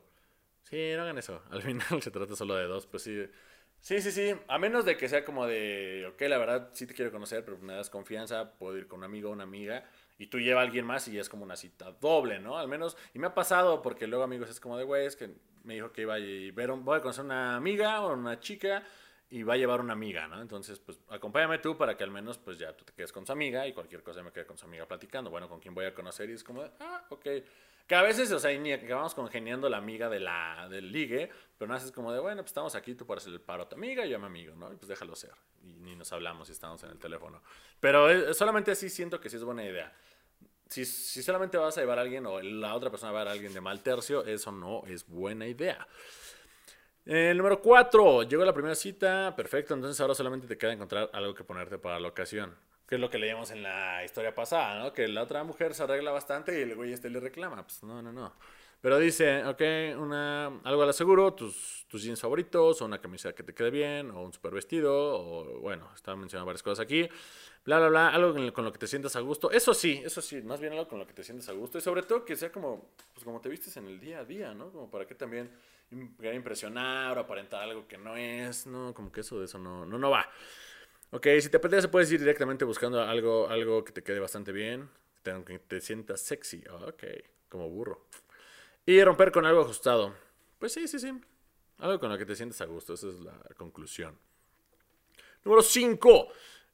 [0.64, 1.42] Sí, no hagan eso.
[1.50, 3.26] Al final se trata solo de dos, pues sí.
[3.80, 4.34] Sí, sí, sí.
[4.48, 7.58] A menos de que sea como de, ok, la verdad sí te quiero conocer, pero
[7.58, 9.84] me das confianza, puedo ir con un amigo o una amiga.
[10.18, 12.58] Y tú llevas a alguien más y es como una cita doble, ¿no?
[12.58, 15.30] Al menos, y me ha pasado porque luego amigos es como de, güey, es que
[15.62, 18.82] me dijo que iba a ver, voy a conocer una amiga o una chica
[19.30, 20.40] y va a llevar una amiga, ¿no?
[20.40, 23.32] Entonces, pues acompáñame tú para que al menos, pues ya tú te quedes con su
[23.32, 25.30] amiga y cualquier cosa me quede con su amiga platicando.
[25.30, 27.26] Bueno, con quién voy a conocer y es como de, ah, ok.
[27.86, 31.70] Que a veces, o sea, ni acabamos congeniando la amiga de la, del ligue, pero
[31.70, 33.76] no es como de, bueno, pues estamos aquí, tú puedes hacer el paro a tu
[33.76, 34.72] amiga y yo a mi amigo, ¿no?
[34.72, 35.32] Y pues déjalo ser.
[35.62, 37.42] Y ni nos hablamos y estamos en el teléfono.
[37.80, 39.94] Pero eh, solamente así siento que sí es buena idea
[40.68, 40.84] si,
[41.22, 43.54] solamente vas a llevar a alguien o la otra persona va a llevar a alguien
[43.54, 45.86] de mal tercio, eso no es buena idea.
[47.04, 51.34] El número 4, llegó la primera cita, perfecto, entonces ahora solamente te queda encontrar algo
[51.34, 52.54] que ponerte para la ocasión.
[52.86, 54.92] Que es lo que leíamos en la historia pasada, ¿no?
[54.92, 57.62] Que la otra mujer se arregla bastante y el güey este le reclama.
[57.62, 58.34] Pues no, no, no.
[58.80, 59.60] Pero dice, ok,
[59.98, 64.10] una, algo al aseguro, tus, tus jeans favoritos, o una camisa que te quede bien,
[64.12, 67.08] o un super vestido, o bueno, estaba mencionando varias cosas aquí
[67.68, 69.50] bla, bla, bla, algo con lo que te sientas a gusto.
[69.50, 71.76] Eso sí, eso sí, más bien algo con lo que te sientas a gusto.
[71.76, 74.54] Y sobre todo que sea como, pues como te vistes en el día a día,
[74.54, 74.70] ¿no?
[74.72, 75.50] Como para que también
[75.90, 78.94] impresionar o aparentar algo que no es, ¿no?
[78.94, 80.30] Como que eso de eso no, no, no va.
[81.10, 84.88] Ok, si te apetece puedes ir directamente buscando algo, algo que te quede bastante bien,
[85.22, 86.64] que te sientas sexy.
[86.70, 87.04] ok,
[87.50, 88.06] como burro.
[88.88, 90.14] Y romper con algo ajustado.
[90.58, 91.12] Pues sí, sí, sí.
[91.76, 92.94] Algo con lo que te sientas a gusto.
[92.94, 94.18] Esa es la conclusión.
[95.44, 96.28] Número 5.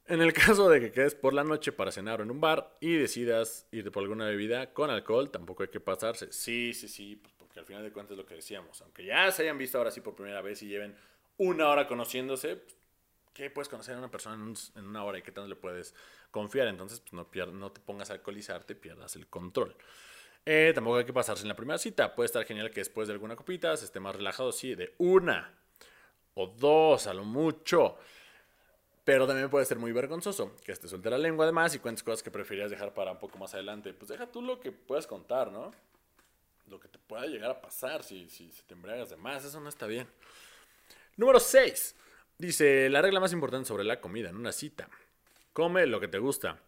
[0.07, 2.95] En el caso de que quedes por la noche para cenar en un bar y
[2.95, 6.31] decidas irte por alguna bebida con alcohol, tampoco hay que pasarse.
[6.31, 8.81] Sí, sí, sí, pues porque al final de cuentas es lo que decíamos.
[8.81, 10.95] Aunque ya se hayan visto ahora sí por primera vez y lleven
[11.35, 12.63] una hora conociéndose,
[13.33, 14.35] ¿qué puedes conocer a una persona
[14.75, 15.93] en, una hora y qué tanto le puedes
[16.31, 16.69] confiar?
[16.69, 19.75] Entonces, pues no, no te pongas a alcoholizarte, pierdas el control.
[20.45, 22.13] Eh, tampoco hay que pasarse en la primera cita.
[22.13, 25.51] Puede estar genial que después de alguna copita se esté más relajado, sí, de una
[26.35, 27.97] o dos a lo mucho.
[29.03, 32.23] Pero también puede ser muy vergonzoso que te suelte la lengua además y cuentes cosas
[32.23, 33.93] que preferirías dejar para un poco más adelante.
[33.93, 35.73] Pues deja tú lo que puedas contar, ¿no?
[36.67, 39.59] Lo que te pueda llegar a pasar si, si, si te embriagas de más, eso
[39.59, 40.07] no está bien.
[41.17, 41.95] Número 6.
[42.37, 44.89] Dice, la regla más importante sobre la comida en una cita.
[45.53, 46.59] Come lo que te gusta.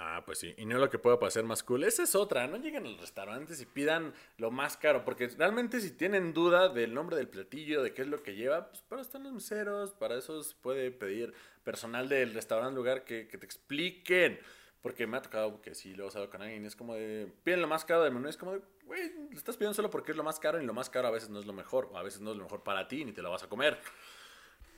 [0.00, 0.54] Ah, pues sí.
[0.56, 1.82] Y no lo que pueda parecer más cool.
[1.82, 2.46] Esa es otra.
[2.46, 5.04] No lleguen a los restaurantes y pidan lo más caro.
[5.04, 8.68] Porque realmente si tienen duda del nombre del platillo, de qué es lo que lleva,
[8.68, 9.94] pues para están los meseros.
[9.94, 11.34] Para eso se puede pedir
[11.64, 14.38] personal del restaurante, lugar que, te expliquen.
[14.82, 16.64] Porque me ha tocado que sí lo he usado con alguien.
[16.64, 17.32] Es como de.
[17.42, 18.28] Piden lo más caro del menú.
[18.28, 18.62] Es como de.
[18.84, 20.62] Güey, lo estás pidiendo solo porque es lo más caro.
[20.62, 21.90] Y lo más caro a veces no es lo mejor.
[21.92, 23.04] O a veces no es lo mejor para ti.
[23.04, 23.80] Ni te lo vas a comer.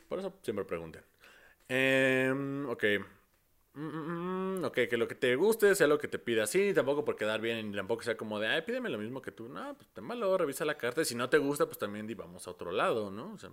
[0.09, 1.05] Por eso siempre pregunten.
[1.69, 2.33] Eh,
[2.67, 2.85] ok.
[3.75, 6.47] Mm, mm, mm, ok, que lo que te guste sea lo que te pida.
[6.47, 9.49] Sí, tampoco por quedar bien, tampoco sea como de, ay, pídeme lo mismo que tú.
[9.49, 11.03] No, pues ten valor, revisa la carta.
[11.03, 13.33] Y si no te gusta, pues también di, vamos a otro lado, ¿no?
[13.35, 13.51] O sea,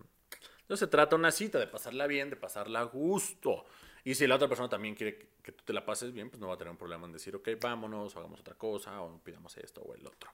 [0.69, 3.65] no se trata una cita, de pasarla bien, de pasarla a gusto.
[4.03, 6.47] Y si la otra persona también quiere que tú te la pases bien, pues no
[6.47, 9.55] va a tener un problema en decir, ok, vámonos, o hagamos otra cosa, o pidamos
[9.57, 10.31] esto o el otro.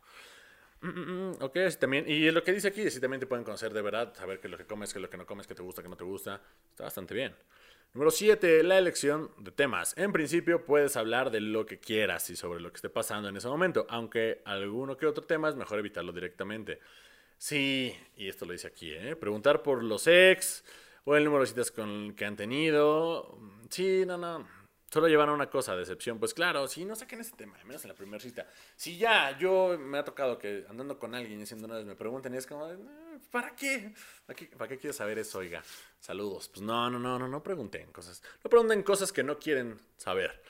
[1.39, 4.13] ok, así también, y lo que dice aquí, si también te pueden conocer de verdad,
[4.15, 5.81] saber qué es lo que comes, qué es lo que no comes, qué te gusta,
[5.81, 7.35] qué no te gusta, está bastante bien.
[7.93, 9.95] Número 7, la elección de temas.
[9.99, 13.37] En principio puedes hablar de lo que quieras y sobre lo que esté pasando en
[13.37, 16.79] ese momento, aunque alguno que otro tema es mejor evitarlo directamente.
[17.37, 19.15] Sí, y esto lo dice aquí, ¿eh?
[19.15, 20.63] Preguntar por los ex
[21.05, 23.37] o el número de citas con, que han tenido.
[23.69, 24.47] Sí, no, no.
[24.93, 26.19] Solo llevan una cosa, decepción.
[26.19, 28.45] Pues claro, si no saquen ese tema, menos en la primera cita.
[28.75, 32.31] Si ya, yo me ha tocado que andando con alguien y haciendo vez me pregunten
[32.35, 32.69] y es como,
[33.31, 33.91] ¿para qué?
[34.27, 35.63] ¿Para qué, ¿Para qué quieres saber eso, oiga?
[35.99, 36.47] Saludos.
[36.47, 38.21] Pues no, no, no, no, no pregunten cosas.
[38.43, 40.43] No pregunten cosas que no quieren saber.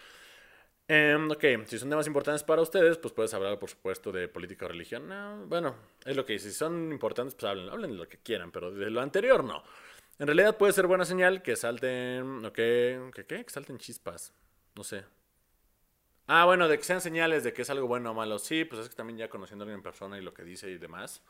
[0.89, 4.65] Em, ok, si son temas importantes para ustedes, pues puedes hablar, por supuesto, de política
[4.65, 5.07] o religión.
[5.47, 5.73] bueno,
[6.03, 6.37] es lo que.
[6.37, 9.63] Si son importantes, pues hablen, hablen de lo que quieran, pero de lo anterior no.
[10.19, 13.11] En realidad puede ser buena señal que salten, ok, ¿qué?
[13.27, 14.33] Que salten chispas.
[14.75, 15.03] No sé.
[16.27, 18.39] Ah, bueno, de que sean señales de que es algo bueno o malo.
[18.39, 20.69] Sí, pues es que también ya conociendo a alguien en persona y lo que dice
[20.69, 21.21] y demás.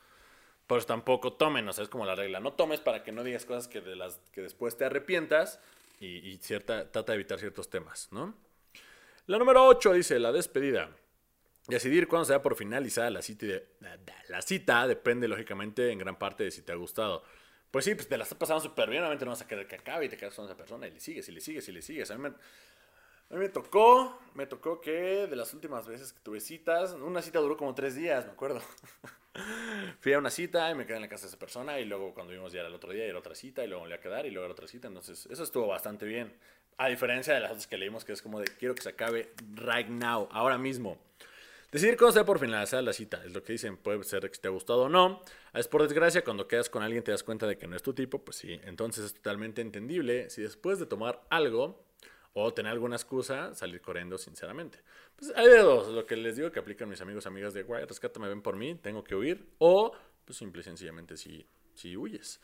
[0.68, 2.40] Pues tampoco tomen, o sea, es como la regla.
[2.40, 5.60] No tomes para que no digas cosas que, de las, que después te arrepientas
[6.00, 8.36] y, y cierta, trata de evitar ciertos temas, ¿no?
[9.26, 10.90] La número 8 dice la despedida.
[11.68, 13.46] Decidir cuándo se da por finalizada la cita,
[14.28, 17.24] la cita depende lógicamente en gran parte de si te ha gustado.
[17.74, 19.78] Pues sí, pues te la estás pasando súper bien, obviamente no vas a querer que
[19.78, 21.82] acabe y te quedas con esa persona y le sigues y le sigues y le
[21.82, 22.12] sigues.
[22.12, 22.32] A mí, me, a
[23.32, 27.40] mí me tocó, me tocó que de las últimas veces que tuve citas, una cita
[27.40, 28.62] duró como tres días, me acuerdo.
[30.02, 32.14] Fui a una cita y me quedé en la casa de esa persona y luego
[32.14, 34.30] cuando vimos ya el otro día era otra cita y luego volví a quedar y
[34.30, 34.88] luego era otra cita.
[34.88, 36.32] Entonces eso estuvo bastante bien.
[36.78, 39.32] A diferencia de las otras que leímos, que es como de quiero que se acabe
[39.56, 41.00] right now, ahora mismo.
[41.72, 44.48] Decidir cómo sea por finalizar la cita, es lo que dicen, puede ser que te
[44.48, 45.24] ha gustado o no.
[45.54, 47.94] Es por desgracia, cuando quedas con alguien te das cuenta de que no es tu
[47.94, 51.86] tipo, pues sí, entonces es totalmente entendible si después de tomar algo
[52.34, 54.80] o tener alguna excusa, salir corriendo sinceramente.
[55.16, 57.86] Pues hay de dos, lo que les digo que aplican mis amigos amigas de, guay,
[57.86, 59.96] rescátame, ven por mí, tengo que huir, o
[60.26, 61.46] pues simple y sencillamente si,
[61.96, 62.42] huyes.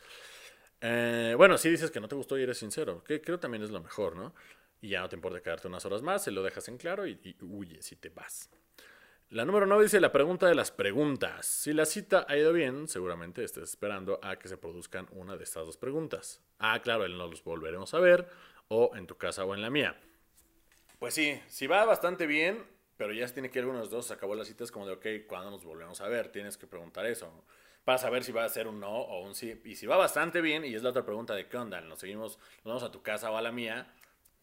[0.80, 3.70] Eh, bueno, si dices que no te gustó y eres sincero, que creo también es
[3.70, 4.34] lo mejor, ¿no?
[4.80, 7.18] Y ya no te importa quedarte unas horas más, se lo dejas en claro y,
[7.24, 8.48] y huyes y te vas.
[9.30, 11.46] La número 9 dice la pregunta de las preguntas.
[11.46, 15.44] Si la cita ha ido bien, seguramente estés esperando a que se produzcan una de
[15.44, 16.40] estas dos preguntas.
[16.58, 18.28] Ah, claro, no los volveremos a ver,
[18.66, 19.96] o en tu casa o en la mía.
[20.98, 22.66] Pues sí, si va bastante bien,
[22.96, 24.72] pero ya se tiene que ir uno de los dos, se acabó la cita, es
[24.72, 26.32] como de, ok, ¿cuándo nos volvemos a ver?
[26.32, 27.32] Tienes que preguntar eso
[27.84, 29.60] para saber si va a ser un no o un sí.
[29.64, 32.40] Y si va bastante bien, y es la otra pregunta de qué onda, nos seguimos,
[32.64, 33.94] nos vamos a tu casa o a la mía,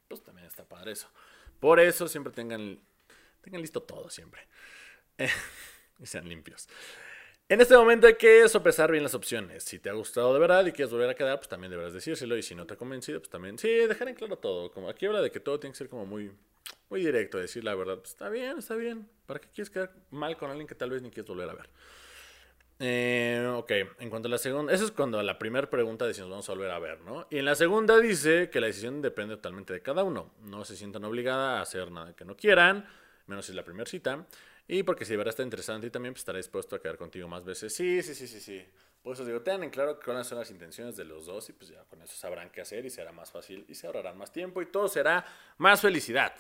[0.08, 1.10] pues también está padre eso.
[1.60, 2.80] Por eso siempre tengan,
[3.48, 4.42] tengan listo todo siempre.
[6.00, 6.68] y sean limpios.
[7.50, 9.64] En este momento hay que sopesar bien las opciones.
[9.64, 12.36] Si te ha gustado de verdad y quieres volver a quedar, pues también deberás decírselo.
[12.36, 14.70] Y si no te ha convencido, pues también, sí, dejar en claro todo.
[14.70, 16.30] Como aquí habla de que todo tiene que ser como muy,
[16.90, 18.00] muy directo, decir la verdad.
[18.00, 19.08] Pues está bien, está bien.
[19.26, 21.70] ¿Para qué quieres quedar mal con alguien que tal vez ni quieres volver a ver?
[22.80, 26.30] Eh, ok, en cuanto a la segunda, eso es cuando la primera pregunta dice nos
[26.30, 27.28] vamos a volver a ver, ¿no?
[27.32, 30.32] Y en la segunda dice que la decisión depende totalmente de cada uno.
[30.42, 32.86] No se sientan obligadas a hacer nada que no quieran,
[33.28, 34.26] menos si es la primera cita.
[34.68, 37.28] Y porque si de verdad está interesante y también pues, estará dispuesto a quedar contigo
[37.28, 37.74] más veces.
[37.74, 38.66] Sí, sí, sí, sí, sí.
[39.02, 41.70] Por eso digo, tengan en claro cuáles son las intenciones de los dos y pues
[41.70, 44.62] ya con eso sabrán qué hacer y será más fácil y se ahorrarán más tiempo
[44.62, 45.26] y todo será
[45.58, 46.34] más felicidad.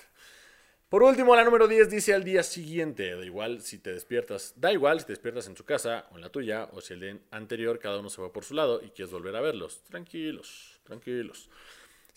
[0.89, 4.71] Por último, la número 10 dice al día siguiente, da igual si te despiertas, da
[4.71, 7.17] igual si te despiertas en tu casa o en la tuya o si el día
[7.31, 9.83] anterior cada uno se va por su lado y quieres volver a verlos.
[9.83, 11.49] Tranquilos, tranquilos.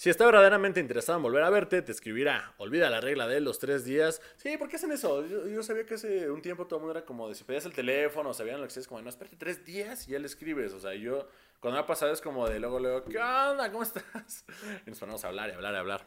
[0.01, 2.55] Si está verdaderamente interesado en volver a verte, te escribirá.
[2.57, 4.23] Olvida la regla de los tres días.
[4.37, 5.27] Sí, ¿por qué hacen eso?
[5.27, 7.75] Yo, sabía que hace un tiempo todo el mundo era como de si pedías el
[7.75, 10.73] teléfono, sabían lo que es como, no, espérate tres días y ya le escribes.
[10.73, 11.29] O sea, yo,
[11.61, 13.71] cuando me ha pasado es como de luego, luego, ¿qué onda?
[13.71, 14.47] ¿Cómo estás?
[14.87, 16.07] Y nos ponemos a hablar y hablar y hablar.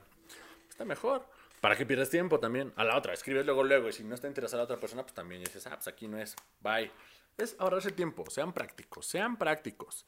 [0.68, 1.24] Está mejor.
[1.62, 2.74] ¿Para que pierdas tiempo también?
[2.76, 3.90] A la otra, escribes luego, luego.
[3.90, 6.18] Y si no está interesada la otra persona, pues también dices, ah, pues aquí no
[6.18, 6.36] es.
[6.62, 6.90] Bye.
[7.38, 8.28] Es ahorrarse tiempo.
[8.28, 10.08] Sean prácticos, sean prácticos.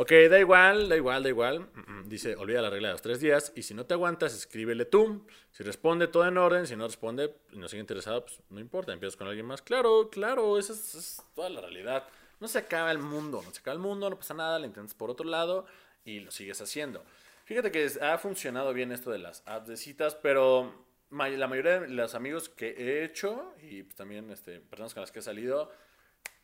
[0.00, 1.68] Ok, da igual, da igual, da igual.
[2.04, 3.52] Dice, olvida la regla de los tres días.
[3.56, 5.26] Y si no te aguantas, escríbele tú.
[5.50, 6.68] Si responde, todo en orden.
[6.68, 9.60] Si no responde y no sigue interesado, pues no importa, empiezas con alguien más.
[9.60, 12.04] Claro, claro, esa es, toda la realidad.
[12.38, 14.94] No se acaba el mundo, no se acaba el mundo, no pasa nada, le intentas
[14.94, 15.66] por otro lado
[16.04, 17.02] y lo sigues haciendo.
[17.46, 21.88] Fíjate que ha funcionado bien esto de las apps de citas, pero la mayoría de
[21.88, 25.72] los amigos que he hecho y pues también este, personas con las que he salido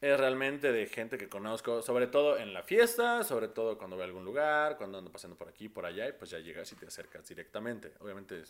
[0.04, 4.02] es realmente de gente que conozco, sobre todo en la fiesta, sobre todo cuando voy
[4.02, 6.76] a algún lugar, cuando ando pasando por aquí, por allá, y pues ya llegas y
[6.76, 7.92] te acercas directamente.
[8.00, 8.42] Obviamente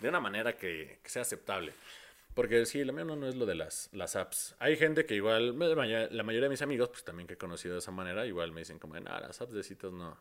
[0.00, 1.72] de una manera que, sea aceptable.
[2.34, 4.56] Porque sí, lo mío no, es lo de las, las apps.
[4.58, 5.76] Hay gente que igual, la
[6.24, 8.80] mayoría de mis amigos, pues también que he conocido de esa manera, igual me dicen
[8.80, 10.18] como, nada, las apps de citas no,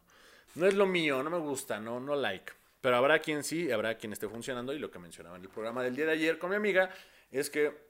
[0.53, 2.53] no es lo mío, no me gusta, no, no like.
[2.81, 4.73] Pero habrá quien sí, habrá quien esté funcionando.
[4.73, 6.91] Y lo que mencionaba en el programa del día de ayer con mi amiga
[7.31, 7.86] es que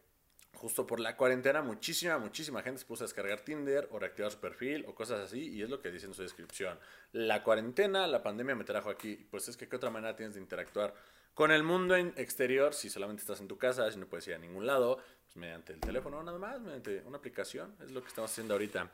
[0.53, 4.39] justo por la cuarentena muchísima, muchísima gente se puso a descargar Tinder o reactivar su
[4.39, 5.49] perfil o cosas así.
[5.49, 6.79] Y es lo que dice en su descripción.
[7.11, 9.27] La cuarentena, la pandemia me trajo aquí.
[9.29, 10.93] Pues es que qué otra manera tienes de interactuar
[11.33, 14.39] con el mundo exterior si solamente estás en tu casa, si no puedes ir a
[14.39, 17.75] ningún lado, pues mediante el teléfono nada más, mediante una aplicación.
[17.83, 18.91] Es lo que estamos haciendo ahorita.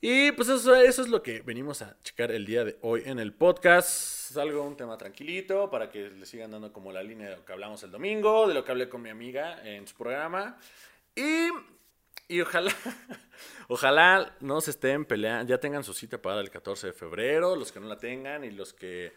[0.00, 3.18] Y pues eso, eso es lo que venimos a checar el día de hoy en
[3.18, 4.15] el podcast.
[4.30, 7.44] Es algo, un tema tranquilito para que le sigan dando como la línea de lo
[7.44, 10.58] que hablamos el domingo, de lo que hablé con mi amiga en su programa.
[11.14, 11.48] Y,
[12.28, 12.72] y ojalá,
[13.68, 17.70] ojalá no se estén peleando, ya tengan su cita para el 14 de febrero, los
[17.70, 19.12] que no la tengan y los que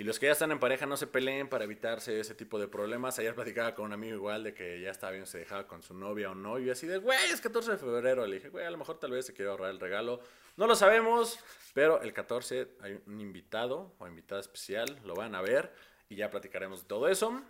[0.00, 2.68] y los que ya están en pareja no se peleen para evitarse ese tipo de
[2.68, 3.18] problemas.
[3.18, 5.92] Ayer platicaba con un amigo igual de que ya estaba bien, se dejaba con su
[5.92, 6.58] novia o no.
[6.58, 8.26] Y así de, güey, es 14 de febrero.
[8.26, 10.22] Le dije, güey, a lo mejor tal vez se quiere ahorrar el regalo.
[10.56, 11.38] No lo sabemos,
[11.74, 14.98] pero el 14 hay un invitado o invitada especial.
[15.04, 15.72] Lo van a ver
[16.08, 17.42] y ya platicaremos de todo eso.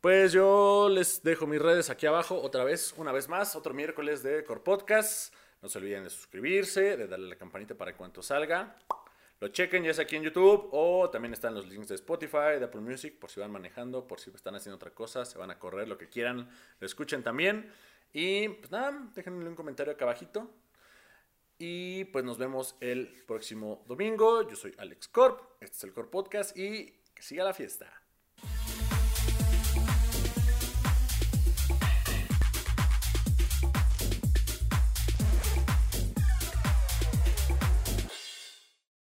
[0.00, 4.22] Pues yo les dejo mis redes aquí abajo otra vez, una vez más, otro miércoles
[4.22, 5.34] de Core Podcast.
[5.62, 8.76] No se olviden de suscribirse, de darle a la campanita para cuanto salga
[9.44, 12.64] lo chequen ya sea aquí en YouTube o también están los links de Spotify, de
[12.64, 15.58] Apple Music, por si van manejando, por si están haciendo otra cosa, se van a
[15.58, 16.48] correr, lo que quieran,
[16.80, 17.70] lo escuchen también.
[18.14, 20.50] Y pues nada, déjenme un comentario acá abajito.
[21.66, 24.46] Y pues nos vemos el próximo domingo.
[24.46, 28.03] Yo soy Alex Corp, este es el Corp Podcast y que siga la fiesta.